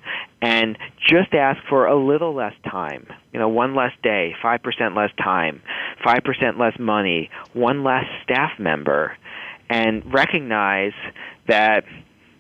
[0.42, 3.06] and just ask for a little less time.
[3.32, 5.62] You know, one less day, 5% less time,
[6.04, 9.16] 5% less money, one less staff member,
[9.70, 10.94] and recognize
[11.48, 11.86] that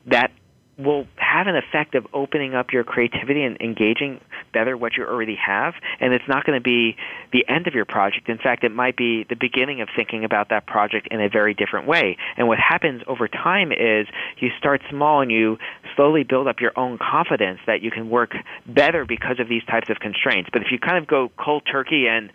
[0.07, 0.31] that
[0.77, 4.19] will have an effect of opening up your creativity and engaging
[4.53, 6.95] better what you already have and it's not going to be
[7.31, 8.29] the end of your project.
[8.29, 11.53] In fact it might be the beginning of thinking about that project in a very
[11.53, 12.17] different way.
[12.37, 14.07] And what happens over time is
[14.39, 15.57] you start small and you
[15.95, 18.33] slowly build up your own confidence that you can work
[18.65, 20.49] better because of these types of constraints.
[20.51, 22.31] But if you kind of go cold turkey and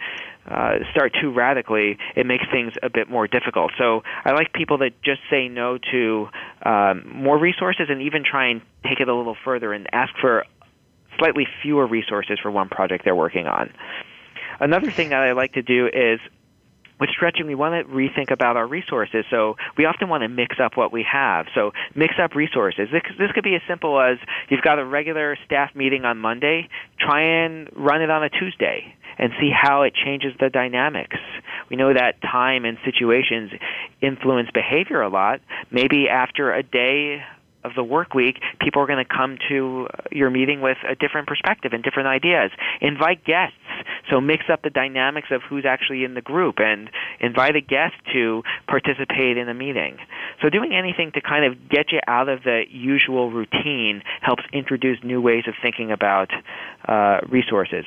[0.51, 3.73] uh, start too radically, it makes things a bit more difficult.
[3.79, 6.29] So I like people that just say no to
[6.65, 10.45] um, more resources and even try and take it a little further and ask for
[11.19, 13.73] slightly fewer resources for one project they're working on.
[14.61, 16.21] Another thing that I like to do is
[17.01, 19.25] with stretching, we want to rethink about our resources.
[19.31, 21.47] So we often want to mix up what we have.
[21.55, 22.89] So mix up resources.
[22.91, 26.69] This, this could be as simple as you've got a regular staff meeting on Monday.
[26.99, 31.17] Try and run it on a Tuesday and see how it changes the dynamics.
[31.71, 33.53] We know that time and situations
[34.01, 35.41] influence behavior a lot.
[35.71, 37.23] Maybe after a day
[37.65, 41.27] of the work week, people are going to come to your meeting with a different
[41.27, 42.51] perspective and different ideas.
[42.81, 43.57] Invite guests.
[44.11, 46.89] So mix up the dynamics of who's actually in the group and
[47.21, 49.99] invite a guest to participate in a meeting.
[50.41, 54.99] So doing anything to kind of get you out of the usual routine helps introduce
[55.03, 56.31] new ways of thinking about
[56.87, 57.85] uh, resources.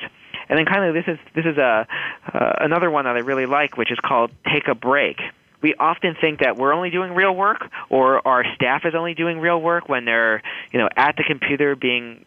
[0.52, 1.86] And then kind of this is this is a
[2.34, 5.16] uh, another one that I really like, which is called take a break.
[5.62, 9.38] We often think that we're only doing real work or our staff is only doing
[9.38, 12.26] real work when they're you know at the computer being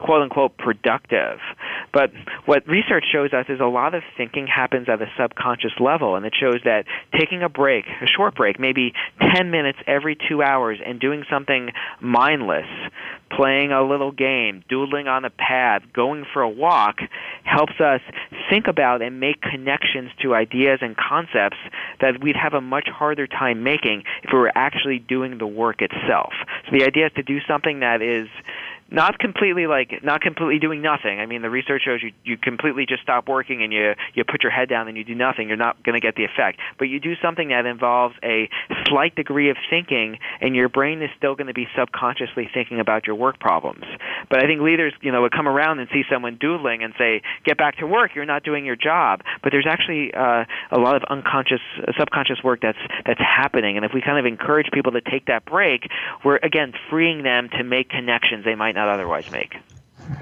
[0.00, 1.38] quote unquote productive.
[1.92, 2.10] But
[2.46, 6.26] what research shows us is a lot of thinking happens at a subconscious level, and
[6.26, 6.84] it shows that
[7.18, 8.92] taking a break, a short break, maybe
[9.34, 12.66] 10 minutes every two hours, and doing something mindless,
[13.30, 16.96] playing a little game, doodling on a pad, going for a walk,
[17.44, 18.00] helps us
[18.50, 21.56] think about and make connections to ideas and concepts
[22.00, 25.80] that we'd have a much harder time making if we were actually doing the work
[25.80, 26.32] itself.
[26.66, 28.28] So the idea is to do something that is
[28.94, 31.20] not completely like not completely doing nothing.
[31.20, 34.42] I mean, the research shows you you completely just stop working and you you put
[34.42, 35.48] your head down and you do nothing.
[35.48, 36.58] You're not going to get the effect.
[36.78, 38.48] But you do something that involves a
[38.86, 43.06] slight degree of thinking, and your brain is still going to be subconsciously thinking about
[43.06, 43.84] your work problems.
[44.28, 47.22] But I think leaders, you know, would come around and see someone doodling and say,
[47.44, 48.14] "Get back to work.
[48.14, 52.42] You're not doing your job." But there's actually uh, a lot of unconscious, uh, subconscious
[52.44, 53.76] work that's that's happening.
[53.76, 55.88] And if we kind of encourage people to take that break,
[56.24, 59.56] we're again freeing them to make connections they might might not otherwise make.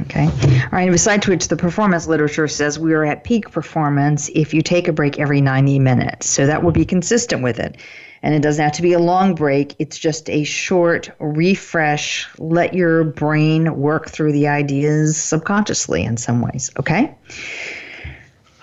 [0.02, 0.26] Okay.
[0.26, 0.90] All right.
[0.90, 4.92] Besides which, the performance literature says we are at peak performance if you take a
[4.92, 6.28] break every 90 minutes.
[6.28, 7.76] So that would be consistent with it.
[8.22, 12.28] And it doesn't have to be a long break, it's just a short refresh.
[12.38, 16.70] Let your brain work through the ideas subconsciously in some ways.
[16.78, 17.16] Okay.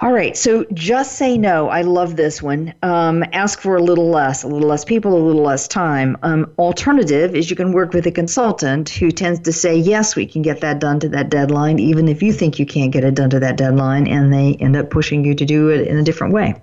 [0.01, 1.67] All right, so just say no.
[1.67, 2.73] I love this one.
[2.83, 6.15] Um, ask for a little less, a little less people, a little less time.
[6.23, 10.25] Um, alternative is you can work with a consultant who tends to say, yes, we
[10.25, 13.13] can get that done to that deadline, even if you think you can't get it
[13.13, 16.03] done to that deadline, and they end up pushing you to do it in a
[16.03, 16.55] different way.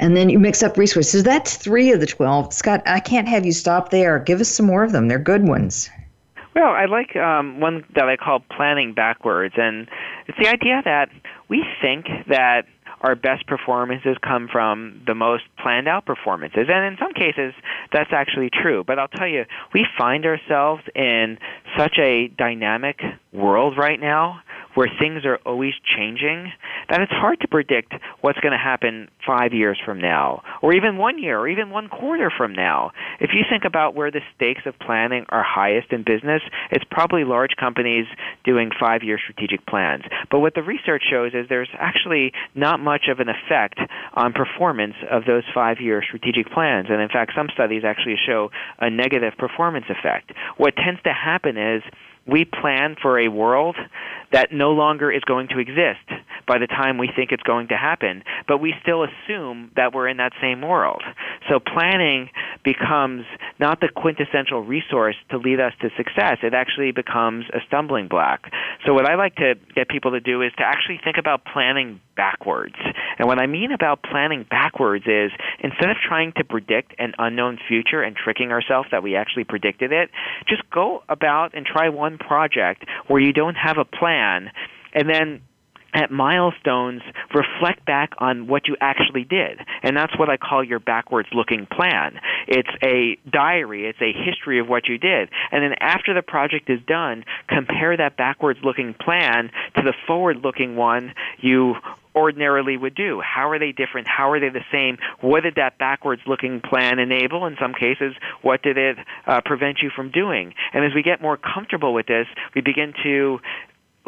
[0.00, 1.22] And then you mix up resources.
[1.22, 2.52] That's three of the 12.
[2.52, 4.18] Scott, I can't have you stop there.
[4.18, 5.06] Give us some more of them.
[5.06, 5.88] They're good ones.
[6.54, 9.88] Well, I like um, one that I call planning backwards, and
[10.26, 11.08] it's the idea that
[11.50, 12.62] we think that
[13.02, 16.66] our best performances come from the most planned out performances.
[16.68, 17.52] And in some cases,
[17.92, 18.84] that's actually true.
[18.86, 21.38] But I'll tell you, we find ourselves in
[21.76, 23.00] such a dynamic
[23.32, 24.42] world right now
[24.74, 26.52] where things are always changing,
[26.88, 30.96] that it's hard to predict what's going to happen five years from now, or even
[30.96, 32.92] one year, or even one quarter from now.
[33.20, 37.24] If you think about where the stakes of planning are highest in business, it's probably
[37.24, 38.06] large companies
[38.44, 40.04] doing five year strategic plans.
[40.30, 43.78] But what the research shows is there's actually not much of an effect
[44.14, 46.88] on performance of those five year strategic plans.
[46.90, 50.32] And in fact, some studies actually show a negative performance effect.
[50.56, 51.82] What tends to happen is
[52.26, 53.76] we plan for a world
[54.32, 56.06] that no longer is going to exist
[56.46, 60.08] by the time we think it's going to happen, but we still assume that we're
[60.08, 61.02] in that same world.
[61.48, 62.30] So planning
[62.64, 63.24] becomes
[63.58, 66.38] not the quintessential resource to lead us to success.
[66.42, 68.48] It actually becomes a stumbling block.
[68.86, 72.00] So what I like to get people to do is to actually think about planning
[72.16, 72.74] backwards.
[73.18, 77.58] And what I mean about planning backwards is instead of trying to predict an unknown
[77.68, 80.10] future and tricking ourselves that we actually predicted it,
[80.48, 85.40] just go about and try one project where you don't have a plan and then
[85.92, 87.02] at milestones
[87.34, 91.66] reflect back on what you actually did and that's what i call your backwards looking
[91.66, 96.22] plan it's a diary it's a history of what you did and then after the
[96.22, 101.74] project is done compare that backwards looking plan to the forward looking one you
[102.14, 103.20] ordinarily would do.
[103.20, 104.08] How are they different?
[104.08, 104.98] How are they the same?
[105.20, 107.46] What did that backwards looking plan enable?
[107.46, 110.54] In some cases, what did it uh, prevent you from doing?
[110.72, 113.40] And as we get more comfortable with this, we begin to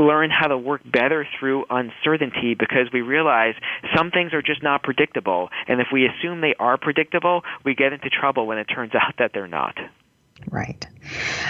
[0.04, 3.54] learn how to work better through uncertainty because we realize
[3.96, 5.50] some things are just not predictable.
[5.68, 9.14] And if we assume they are predictable, we get into trouble when it turns out
[9.18, 9.76] that they're not.
[10.50, 10.86] Right.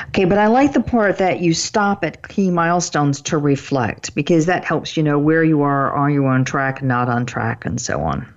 [0.09, 4.47] Okay, but I like the part that you stop at key milestones to reflect because
[4.47, 7.81] that helps you know where you are, are you on track, not on track, and
[7.81, 8.33] so on.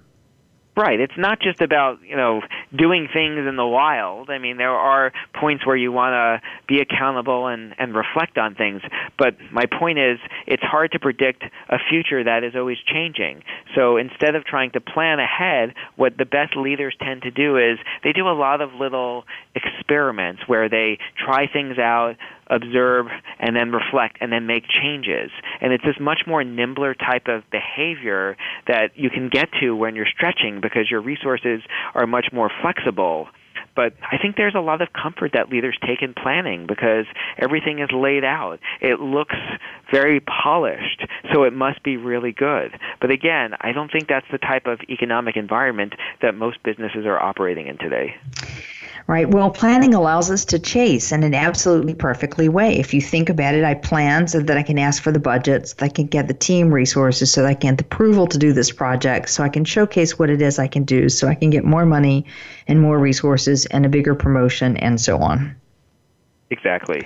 [0.78, 0.99] Right.
[0.99, 2.41] It's not just about, you know,
[2.76, 4.30] doing things in the wild.
[4.30, 8.55] I mean, there are points where you want to be accountable and, and reflect on
[8.55, 8.82] things.
[9.17, 13.43] But my point is, it's hard to predict a future that is always changing.
[13.73, 17.80] So instead of trying to plan ahead, what the best leaders tend to do is
[18.03, 19.23] they do a lot of little
[19.55, 22.15] experiments where they try things out,
[22.48, 23.08] observe,
[23.39, 25.32] and then reflect, and then make changes.
[25.62, 28.38] And it's this much more nimbler type of behavior
[28.68, 31.62] that you can get to when you're stretching because your resources
[31.93, 33.28] are much more flexible.
[33.76, 37.06] But I think there's a lot of comfort that leaders take in planning because
[37.38, 38.60] everything is laid out.
[38.82, 39.36] It looks
[39.91, 42.72] very polished, so it must be really good.
[43.02, 47.20] But again, I don't think that's the type of economic environment that most businesses are
[47.20, 48.16] operating in today
[49.08, 49.30] right?
[49.30, 52.80] Well, planning allows us to chase in an absolutely perfectly way.
[52.80, 55.74] If you think about it, I plan so that I can ask for the budgets,
[55.74, 58.38] that I can get the team resources, so that I can get the approval to
[58.38, 61.36] do this project, so I can showcase what it is I can do, so I
[61.36, 62.26] can get more money
[62.68, 65.56] and more resources and a bigger promotion and so on.
[66.49, 67.01] Exactly.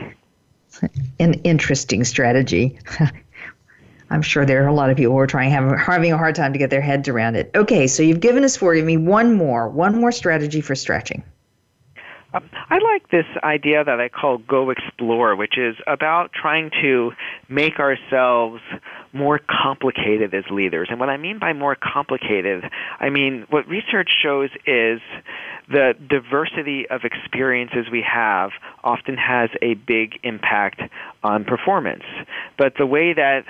[1.20, 2.80] An interesting strategy.
[4.12, 6.54] I'm sure there are a lot of people who are trying having a hard time
[6.54, 7.52] to get their heads around it.
[7.54, 8.74] Okay, so you've given us four.
[8.74, 11.24] Give me one more, one more strategy for stretching.
[12.32, 17.11] I like this idea that I call Go Explore, which is about trying to
[17.47, 18.61] make ourselves
[19.13, 20.89] more complicated as leaders.
[20.91, 22.63] And what I mean by more complicated,
[22.99, 25.01] I mean what research shows is
[25.69, 28.51] the diversity of experiences we have
[28.84, 30.82] often has a big impact
[31.23, 32.03] on performance.
[32.57, 33.45] But the way that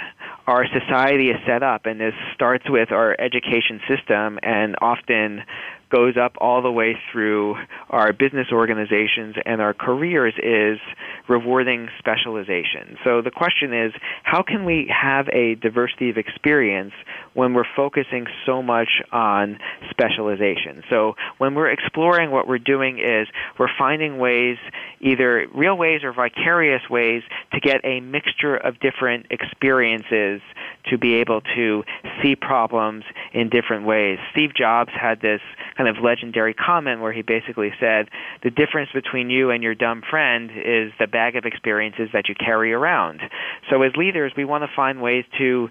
[0.48, 5.44] our society is set up, and this starts with our education system and often
[5.90, 7.56] goes up all the way through
[7.90, 10.80] our business organizations and our careers is
[11.28, 12.98] rewarding specialization.
[13.04, 16.94] So the question is, how can we have a diversity of experience
[17.34, 19.60] when we're focusing so much on
[19.90, 20.84] specialization?
[20.90, 23.28] So when we're exploring what we're doing is
[23.58, 24.58] we're finding ways,
[25.00, 27.24] either real ways or vicarious ways,
[27.54, 30.42] to get a mixture of different experiences
[30.90, 31.84] to be able to
[32.22, 34.20] see problems in different ways.
[34.32, 35.42] Steve Jobs had this
[35.78, 38.10] kind of legendary comment where he basically said,
[38.44, 42.36] the difference between you and your dumb friend is the bag of experiences that you
[42.36, 43.22] carry around.
[43.70, 45.70] So as leaders, we want to find ways to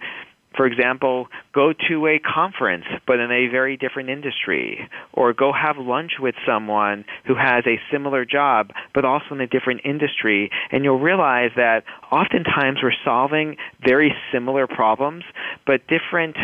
[0.56, 5.76] for example, go to a conference but in a very different industry, or go have
[5.78, 10.84] lunch with someone who has a similar job but also in a different industry, and
[10.84, 15.24] you'll realize that oftentimes we're solving very similar problems,
[15.66, 16.36] but different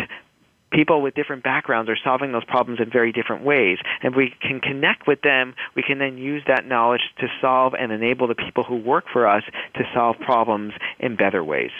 [0.74, 3.78] people with different backgrounds are solving those problems in very different ways.
[4.02, 7.74] And if we can connect with them, we can then use that knowledge to solve
[7.78, 9.44] and enable the people who work for us
[9.76, 11.70] to solve problems in better ways.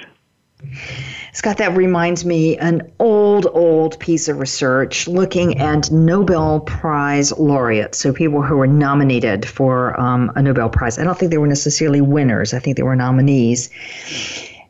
[1.33, 7.99] Scott, that reminds me an old, old piece of research looking at Nobel Prize laureates,
[7.99, 10.99] so people who were nominated for um, a Nobel Prize.
[10.99, 12.55] I don't think they were necessarily winners.
[12.55, 13.71] I think they were nominees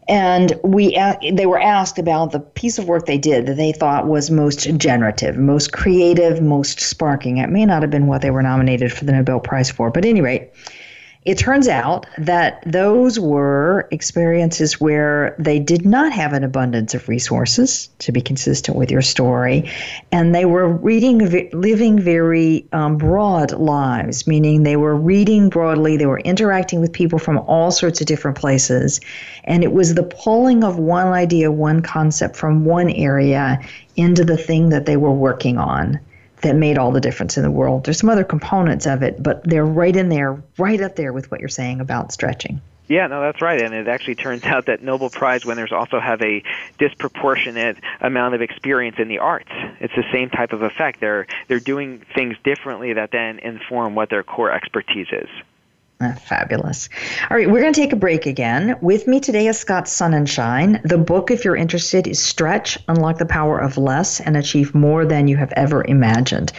[0.08, 0.98] and we
[1.32, 4.76] they were asked about the piece of work they did that they thought was most
[4.76, 7.38] generative, most creative, most sparking.
[7.38, 10.04] It may not have been what they were nominated for the Nobel Prize for, but
[10.04, 10.50] at any rate,
[11.24, 17.08] it turns out that those were experiences where they did not have an abundance of
[17.08, 19.70] resources, to be consistent with your story,
[20.12, 21.18] and they were reading,
[21.52, 27.18] living very um, broad lives, meaning they were reading broadly, they were interacting with people
[27.18, 29.00] from all sorts of different places,
[29.44, 33.58] and it was the pulling of one idea, one concept from one area
[33.96, 35.98] into the thing that they were working on
[36.44, 37.84] that made all the difference in the world.
[37.84, 41.30] There's some other components of it, but they're right in there, right up there with
[41.30, 42.60] what you're saying about stretching.
[42.86, 43.62] Yeah, no, that's right.
[43.62, 46.42] And it actually turns out that Nobel Prize winners also have a
[46.78, 49.50] disproportionate amount of experience in the arts.
[49.80, 51.00] It's the same type of effect.
[51.00, 55.28] They're they're doing things differently that then inform what their core expertise is.
[56.00, 56.88] Ah, fabulous.
[57.30, 58.76] All right, we're going to take a break again.
[58.80, 60.82] With me today is Scott Sonenshein.
[60.82, 65.06] The book, if you're interested, is Stretch Unlock the Power of Less and Achieve More
[65.06, 66.52] Than You Have Ever Imagined.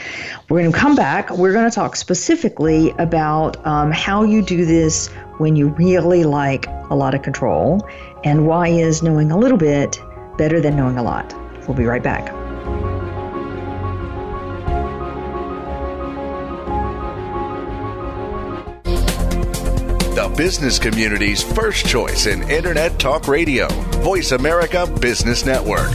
[0.49, 1.31] We're going to come back.
[1.31, 6.67] We're going to talk specifically about um, how you do this when you really like
[6.89, 7.85] a lot of control
[8.23, 10.01] and why is knowing a little bit
[10.37, 11.35] better than knowing a lot.
[11.67, 12.31] We'll be right back.
[20.15, 23.67] The business community's first choice in Internet Talk Radio.
[24.01, 25.91] Voice America Business Network.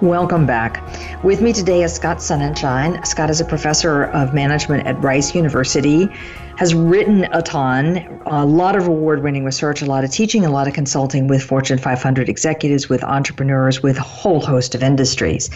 [0.00, 0.82] Welcome back.
[1.22, 3.06] With me today is Scott Sonenshein.
[3.06, 6.12] Scott is a professor of management at Rice University
[6.56, 10.50] has written a ton, a lot of award winning research, a lot of teaching, a
[10.50, 15.50] lot of consulting with Fortune 500 executives, with entrepreneurs, with a whole host of industries.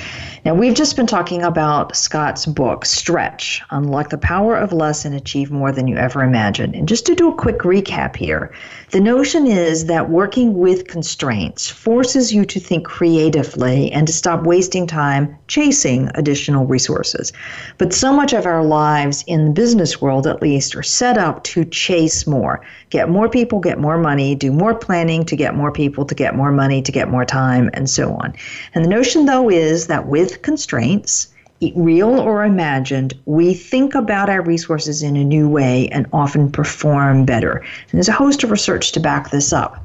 [0.45, 5.15] Now, we've just been talking about Scott's book, Stretch Unlock the Power of Less and
[5.15, 6.75] Achieve More Than You Ever Imagined.
[6.75, 8.53] And just to do a quick recap here,
[8.91, 14.45] the notion is that working with constraints forces you to think creatively and to stop
[14.45, 17.33] wasting time chasing additional resources.
[17.79, 21.45] But so much of our lives in the business world, at least, are set up
[21.45, 25.71] to chase more, get more people, get more money, do more planning to get more
[25.71, 28.35] people, to get more money, to get more time, and so on.
[28.75, 31.29] And the notion, though, is that with constraints,
[31.75, 37.25] real or imagined, we think about our resources in a new way and often perform
[37.25, 37.57] better.
[37.59, 39.85] And there's a host of research to back this up.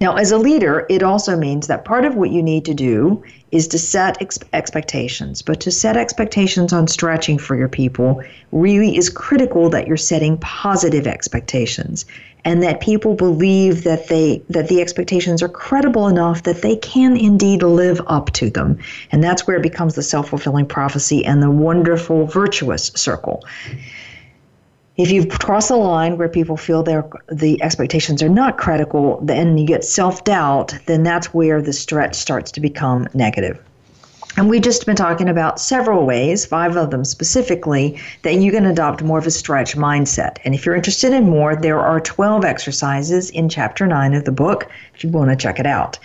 [0.00, 3.22] Now, as a leader, it also means that part of what you need to do
[3.52, 5.42] is to set ex- expectations.
[5.42, 10.38] But to set expectations on stretching for your people really is critical that you're setting
[10.38, 12.06] positive expectations
[12.44, 17.16] and that people believe that they that the expectations are credible enough that they can
[17.16, 18.78] indeed live up to them.
[19.12, 23.44] And that's where it becomes the self-fulfilling prophecy and the wonderful virtuous circle
[25.02, 29.58] if you cross a line where people feel their the expectations are not critical, then
[29.58, 33.60] you get self doubt, then that's where the stretch starts to become negative.
[34.36, 38.64] And we've just been talking about several ways, five of them specifically, that you can
[38.64, 40.36] adopt more of a stretch mindset.
[40.44, 44.32] And if you're interested in more, there are 12 exercises in chapter 9 of the
[44.32, 45.98] book if you want to check it out.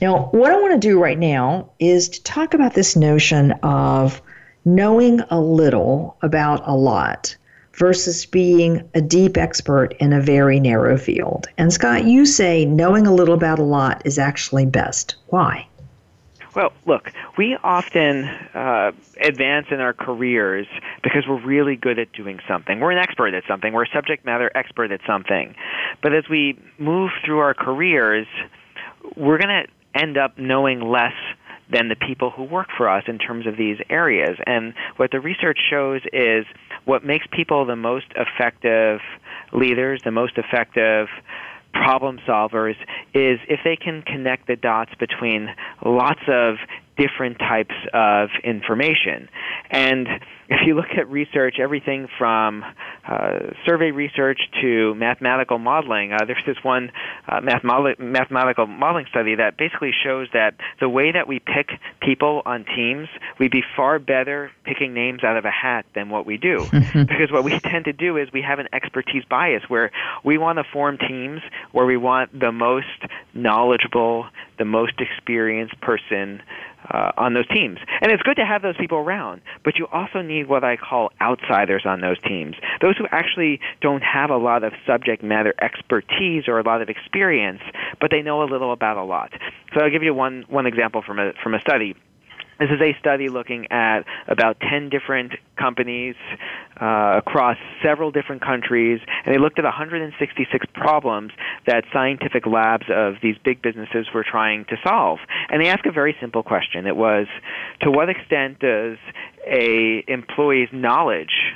[0.00, 4.22] Now, what I want to do right now is to talk about this notion of
[4.64, 7.36] knowing a little about a lot
[7.78, 11.46] versus being a deep expert in a very narrow field.
[11.56, 15.14] And Scott, you say knowing a little about a lot is actually best.
[15.28, 15.66] Why?
[16.56, 20.66] Well, look, we often uh, advance in our careers
[21.04, 22.80] because we're really good at doing something.
[22.80, 23.72] We're an expert at something.
[23.72, 25.54] We're a subject matter expert at something.
[26.02, 28.26] But as we move through our careers,
[29.16, 31.14] we're going to end up knowing less
[31.70, 34.38] than the people who work for us in terms of these areas.
[34.46, 36.46] And what the research shows is
[36.88, 39.00] what makes people the most effective
[39.52, 41.06] leaders, the most effective
[41.74, 42.76] problem solvers
[43.12, 45.48] is if they can connect the dots between
[45.84, 46.56] lots of
[46.98, 49.28] different types of information.
[49.70, 50.08] And
[50.48, 52.64] if you look at research, everything from
[53.06, 56.90] uh, survey research to mathematical modeling, uh, there's this one
[57.28, 61.68] uh, mathematical modeling study that basically shows that the way that we pick
[62.00, 66.24] people on teams, we'd be far better picking names out of a hat than what
[66.24, 66.64] we do.
[66.72, 69.90] because what we tend to do is we have an expertise bias where
[70.24, 71.42] we want to form teams
[71.72, 72.86] where we want the most
[73.34, 74.26] knowledgeable,
[74.58, 76.40] the most experienced person
[76.90, 77.78] uh, on those teams.
[78.00, 81.10] And it's good to have those people around, but you also need what I call
[81.20, 82.56] outsiders on those teams.
[82.80, 86.88] Those who actually don't have a lot of subject matter expertise or a lot of
[86.88, 87.60] experience,
[88.00, 89.32] but they know a little about a lot.
[89.74, 91.94] So I'll give you one one example from a from a study.
[92.58, 96.14] This is a study looking at about 10 different companies
[96.80, 101.32] uh, across several different countries, and they looked at 166 problems
[101.66, 105.18] that scientific labs of these big businesses were trying to solve.
[105.50, 106.86] And they asked a very simple question.
[106.86, 107.26] It was,
[107.82, 108.98] to what extent does
[109.46, 111.52] a employee's knowledge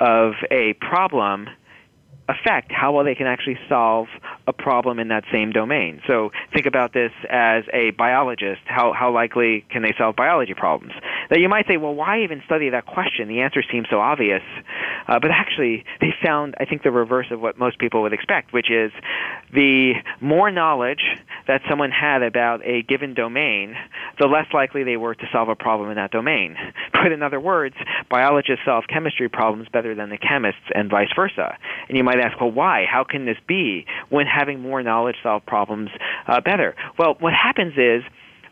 [0.00, 1.48] of a problem
[2.28, 4.06] affect how well they can actually solve
[4.46, 6.00] a problem in that same domain.
[6.06, 8.60] So think about this as a biologist.
[8.66, 10.94] How, how likely can they solve biology problems?
[11.30, 13.28] Now you might say, well, why even study that question?
[13.28, 14.42] The answer seems so obvious.
[15.06, 18.52] Uh, but actually, they found, I think, the reverse of what most people would expect,
[18.52, 18.92] which is
[19.54, 21.02] the more knowledge
[21.46, 23.74] that someone had about a given domain,
[24.18, 26.56] the less likely they were to solve a problem in that domain.
[26.98, 27.76] But in other words,
[28.10, 31.56] biologists solve chemistry problems better than the chemists and vice versa.
[31.88, 32.84] And you might ask, well, why?
[32.90, 35.90] How can this be when having more knowledge solve problems
[36.26, 36.74] uh, better?
[36.98, 38.02] Well, what happens is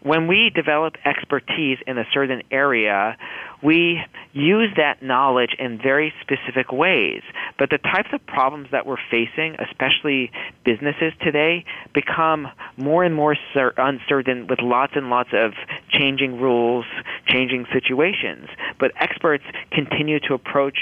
[0.06, 3.16] when we develop expertise in a certain area,
[3.60, 4.00] we
[4.32, 7.22] use that knowledge in very specific ways.
[7.58, 10.30] But the types of problems that we're facing, especially
[10.64, 12.46] businesses today, become
[12.76, 13.34] more and more
[13.76, 15.54] uncertain with lots and lots of
[15.88, 16.84] changing rules,
[17.26, 18.48] changing situations.
[18.78, 20.78] But experts continue to approach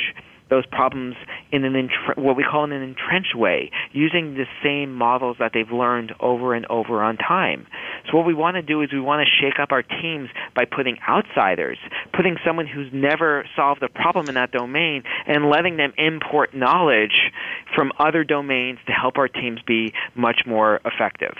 [0.54, 1.16] those problems
[1.50, 5.70] in an what we call in an entrenched way, using the same models that they've
[5.70, 7.66] learned over and over on time.
[8.10, 10.64] So what we want to do is we want to shake up our teams by
[10.64, 11.78] putting outsiders,
[12.12, 17.32] putting someone who's never solved a problem in that domain, and letting them import knowledge
[17.74, 21.34] from other domains to help our teams be much more effective.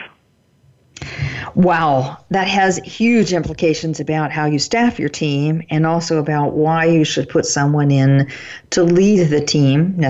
[1.54, 6.86] Wow, that has huge implications about how you staff your team and also about why
[6.86, 8.30] you should put someone in
[8.70, 10.00] to lead the team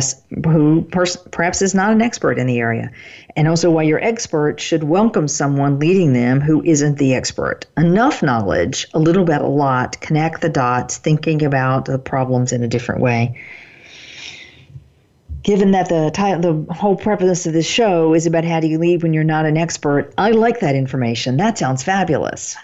[0.45, 2.91] who perhaps is not an expert in the area.
[3.37, 7.67] And also why your expert should welcome someone leading them who isn't the expert.
[7.77, 12.63] Enough knowledge, a little bit, a lot, connect the dots, thinking about the problems in
[12.63, 13.37] a different way
[15.45, 18.79] given that the title, the whole purpose of this show is about how do you
[18.79, 21.37] lead when you're not an expert, I like that information.
[21.37, 22.57] That sounds fabulous.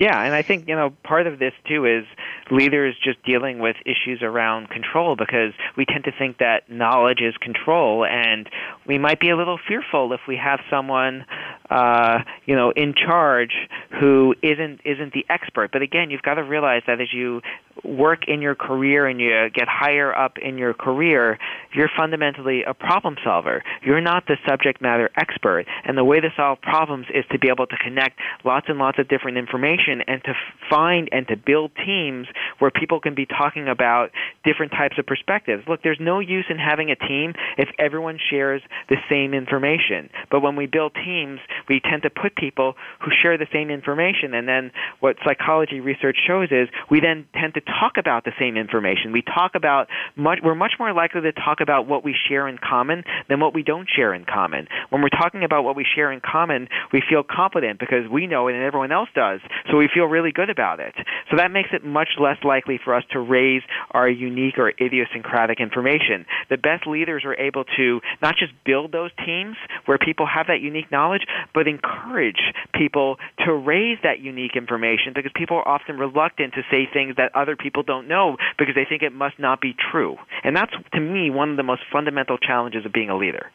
[0.00, 2.06] Yeah, and I think you know part of this too is
[2.50, 7.36] leaders just dealing with issues around control because we tend to think that knowledge is
[7.36, 8.48] control, and
[8.86, 11.26] we might be a little fearful if we have someone
[11.68, 13.52] uh, you know in charge
[14.00, 15.70] who isn't isn't the expert.
[15.70, 17.42] But again, you've got to realize that as you
[17.84, 21.38] work in your career and you get higher up in your career,
[21.74, 23.62] you're fundamentally a problem solver.
[23.82, 25.66] You're not the subject matter expert.
[25.84, 28.98] And the way to solve problems is to be able to connect lots and lots
[28.98, 30.32] of different information and to
[30.68, 32.26] find and to build teams
[32.58, 34.10] where people can be talking about
[34.44, 35.64] different types of perspectives.
[35.68, 40.10] Look, there's no use in having a team if everyone shares the same information.
[40.30, 44.34] But when we build teams, we tend to put people who share the same information.
[44.34, 48.56] And then what psychology research shows is we then tend to talk about the same
[48.56, 49.12] information.
[49.12, 52.58] We talk about much, we're much more likely to talk about what we share in
[52.58, 54.66] common than what we don't share in common.
[54.90, 58.48] When we're talking about what we share in common, we feel confident because we know
[58.48, 59.40] it and everyone else does.
[59.70, 60.94] So we feel really good about it.
[61.30, 63.62] So that makes it much less likely for us to raise
[63.92, 66.26] our unique or idiosyncratic information.
[66.48, 69.56] The best leaders are able to not just build those teams
[69.86, 71.22] where people have that unique knowledge,
[71.54, 72.40] but encourage
[72.74, 77.30] people to raise that unique information because people are often reluctant to say things that
[77.50, 80.16] other people don't know because they think it must not be true.
[80.44, 83.50] And that's, to me, one of the most fundamental challenges of being a leader.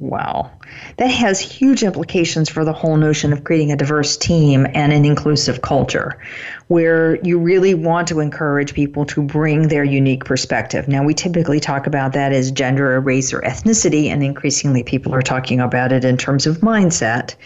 [0.00, 0.50] Wow.
[0.96, 5.04] That has huge implications for the whole notion of creating a diverse team and an
[5.04, 6.20] inclusive culture,
[6.66, 10.88] where you really want to encourage people to bring their unique perspective.
[10.88, 15.14] Now, we typically talk about that as gender or race or ethnicity, and increasingly people
[15.14, 17.36] are talking about it in terms of mindset.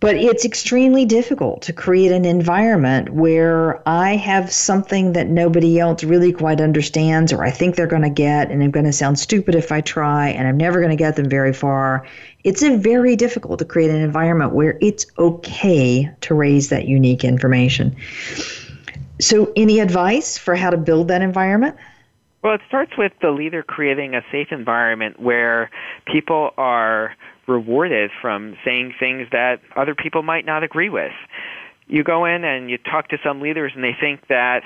[0.00, 6.04] But it's extremely difficult to create an environment where I have something that nobody else
[6.04, 9.18] really quite understands, or I think they're going to get, and I'm going to sound
[9.18, 12.06] stupid if I try, and I'm never going to get them very far.
[12.44, 17.96] It's very difficult to create an environment where it's okay to raise that unique information.
[19.20, 21.76] So, any advice for how to build that environment?
[22.42, 25.70] Well, it starts with the leader creating a safe environment where
[26.06, 27.16] people are
[27.48, 31.12] rewarded from saying things that other people might not agree with.
[31.86, 34.62] You go in and you talk to some leaders, and they think that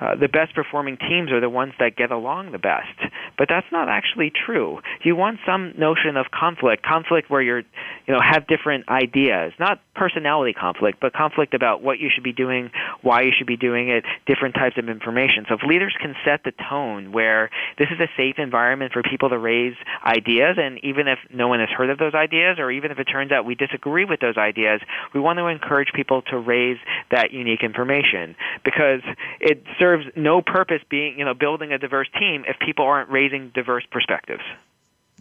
[0.00, 2.98] uh, the best performing teams are the ones that get along the best.
[3.38, 4.80] but that's not actually true.
[5.02, 7.60] You want some notion of conflict, conflict where you're,
[8.06, 12.32] you know, have different ideas, not personality conflict, but conflict about what you should be
[12.32, 12.70] doing,
[13.02, 15.44] why you should be doing it, different types of information.
[15.48, 19.28] So if leaders can set the tone where this is a safe environment for people
[19.28, 19.74] to raise
[20.04, 23.04] ideas, and even if no one has heard of those ideas, or even if it
[23.04, 24.80] turns out we disagree with those ideas,
[25.14, 26.78] we want to encourage people to raise
[27.10, 28.34] that unique information
[28.64, 29.00] because
[29.40, 33.50] it serves no purpose being, you know, building a diverse team if people aren't raising
[33.50, 34.42] diverse perspectives.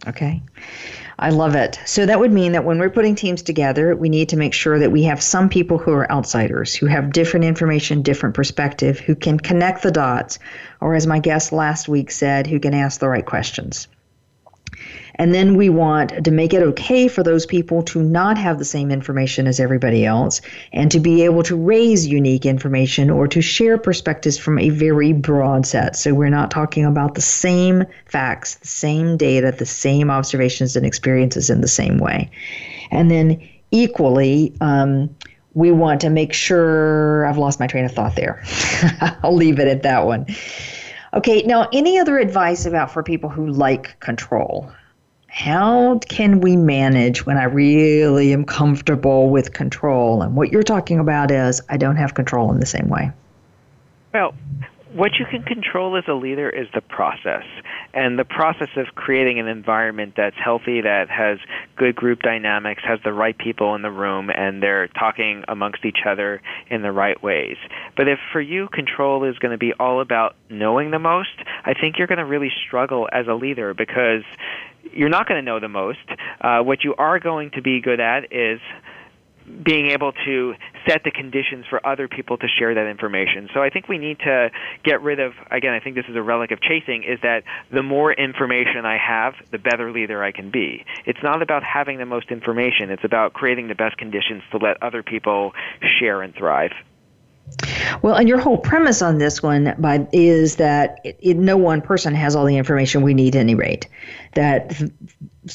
[0.07, 0.41] Okay.
[1.17, 1.79] I love it.
[1.85, 4.79] So that would mean that when we're putting teams together, we need to make sure
[4.79, 9.15] that we have some people who are outsiders, who have different information, different perspective, who
[9.15, 10.39] can connect the dots,
[10.81, 13.87] or as my guest last week said, who can ask the right questions.
[15.15, 18.65] And then we want to make it okay for those people to not have the
[18.65, 20.41] same information as everybody else
[20.73, 25.13] and to be able to raise unique information or to share perspectives from a very
[25.13, 25.95] broad set.
[25.95, 30.85] So we're not talking about the same facts, the same data, the same observations and
[30.85, 32.29] experiences in the same way.
[32.91, 33.41] And then
[33.71, 35.15] equally, um,
[35.53, 38.43] we want to make sure I've lost my train of thought there.
[39.23, 40.25] I'll leave it at that one.
[41.13, 44.69] Okay, now any other advice about for people who like control?
[45.35, 50.21] How can we manage when I really am comfortable with control?
[50.21, 53.11] And what you're talking about is I don't have control in the same way.
[54.13, 54.33] Well,
[54.93, 57.43] what you can control as a leader is the process
[57.93, 61.37] and the process of creating an environment that's healthy that has
[61.75, 65.99] good group dynamics has the right people in the room and they're talking amongst each
[66.07, 67.57] other in the right ways
[67.97, 71.73] but if for you control is going to be all about knowing the most i
[71.73, 74.23] think you're going to really struggle as a leader because
[74.93, 75.99] you're not going to know the most.
[76.41, 78.59] Uh, what you are going to be good at is
[79.63, 80.55] being able to
[80.87, 83.47] set the conditions for other people to share that information.
[83.53, 84.49] So I think we need to
[84.83, 87.83] get rid of again I think this is a relic of chasing is that the
[87.83, 90.83] more information I have, the better leader I can be.
[91.05, 94.81] It's not about having the most information, it's about creating the best conditions to let
[94.81, 95.53] other people
[95.99, 96.71] share and thrive.
[98.01, 101.81] Well, and your whole premise on this one by, is that it, it, no one
[101.81, 103.87] person has all the information we need at any rate.
[104.33, 104.81] That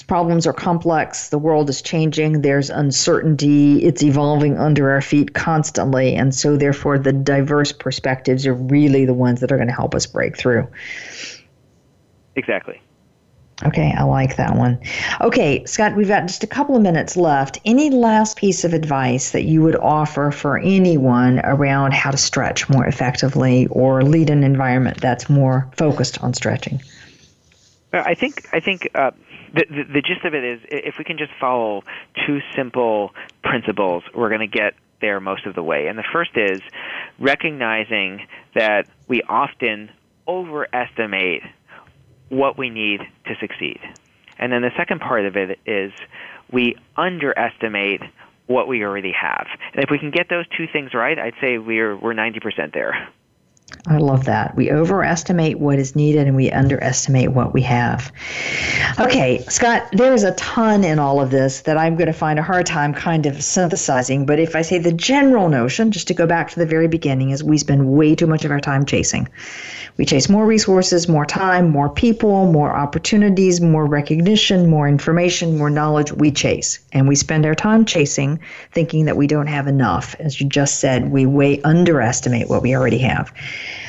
[0.06, 6.14] problems are complex, the world is changing, there's uncertainty, it's evolving under our feet constantly,
[6.14, 9.94] and so therefore the diverse perspectives are really the ones that are going to help
[9.94, 10.68] us break through.
[12.36, 12.80] Exactly.
[13.66, 14.80] Okay, I like that one.
[15.20, 17.58] Okay, Scott, we've got just a couple of minutes left.
[17.64, 22.70] Any last piece of advice that you would offer for anyone around how to stretch
[22.70, 26.80] more effectively or lead an environment that's more focused on stretching?
[27.92, 29.10] I think I think uh,
[29.52, 31.84] the, the the gist of it is if we can just follow
[32.26, 35.86] two simple principles, we're going to get there most of the way.
[35.88, 36.60] And the first is
[37.18, 39.90] recognizing that we often
[40.28, 41.42] overestimate
[42.30, 43.78] what we need to succeed.
[44.38, 45.92] And then the second part of it is
[46.50, 48.00] we underestimate
[48.46, 49.46] what we already have.
[49.74, 53.08] And if we can get those two things right, I'd say we're we're 90% there.
[53.86, 54.56] I love that.
[54.56, 58.12] We overestimate what is needed and we underestimate what we have.
[58.98, 62.38] Okay, Scott, there is a ton in all of this that I'm going to find
[62.38, 64.26] a hard time kind of synthesizing.
[64.26, 67.30] But if I say the general notion, just to go back to the very beginning,
[67.30, 69.28] is we spend way too much of our time chasing.
[69.96, 75.70] We chase more resources, more time, more people, more opportunities, more recognition, more information, more
[75.70, 76.12] knowledge.
[76.12, 76.78] We chase.
[76.92, 78.40] And we spend our time chasing,
[78.72, 80.14] thinking that we don't have enough.
[80.18, 83.32] As you just said, we way underestimate what we already have.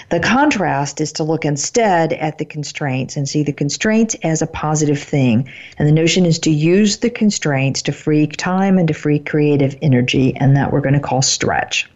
[0.09, 4.47] The contrast is to look instead at the constraints and see the constraints as a
[4.47, 5.49] positive thing.
[5.77, 9.77] And the notion is to use the constraints to free time and to free creative
[9.81, 11.89] energy, and that we're going to call stretch.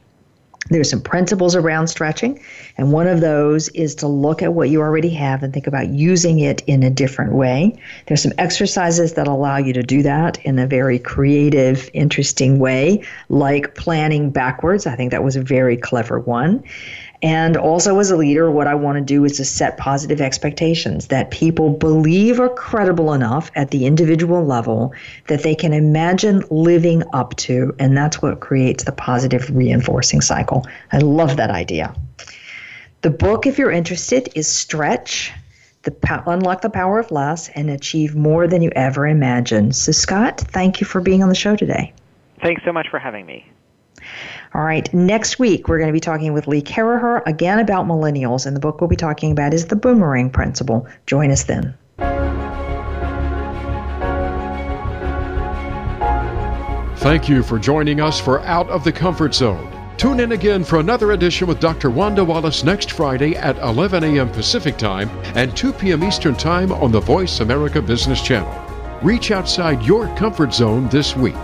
[0.70, 2.40] There's some principles around stretching,
[2.76, 5.90] and one of those is to look at what you already have and think about
[5.90, 7.80] using it in a different way.
[8.08, 13.04] There's some exercises that allow you to do that in a very creative, interesting way,
[13.30, 14.88] like planning backwards.
[14.88, 16.64] I think that was a very clever one.
[17.26, 21.08] And also, as a leader, what I want to do is to set positive expectations
[21.08, 24.94] that people believe are credible enough at the individual level
[25.26, 27.74] that they can imagine living up to.
[27.80, 30.68] And that's what creates the positive reinforcing cycle.
[30.92, 31.96] I love that idea.
[33.02, 35.34] The book, if you're interested, is Stretch
[35.82, 35.96] the
[36.28, 39.76] Unlock the Power of Less and Achieve More Than You Ever Imagined.
[39.76, 41.92] So, Scott, thank you for being on the show today.
[42.44, 43.48] Thanks so much for having me.
[44.54, 48.46] All right, next week we're going to be talking with Lee Caraher again about millennials,
[48.46, 50.88] and the book we'll be talking about is The Boomerang Principle.
[51.08, 51.76] Join us then.
[56.98, 59.72] Thank you for joining us for Out of the Comfort Zone.
[59.98, 61.90] Tune in again for another edition with Dr.
[61.90, 64.30] Wanda Wallace next Friday at 11 a.m.
[64.30, 66.04] Pacific Time and 2 p.m.
[66.04, 69.00] Eastern Time on the Voice America Business Channel.
[69.02, 71.36] Reach outside your comfort zone this week.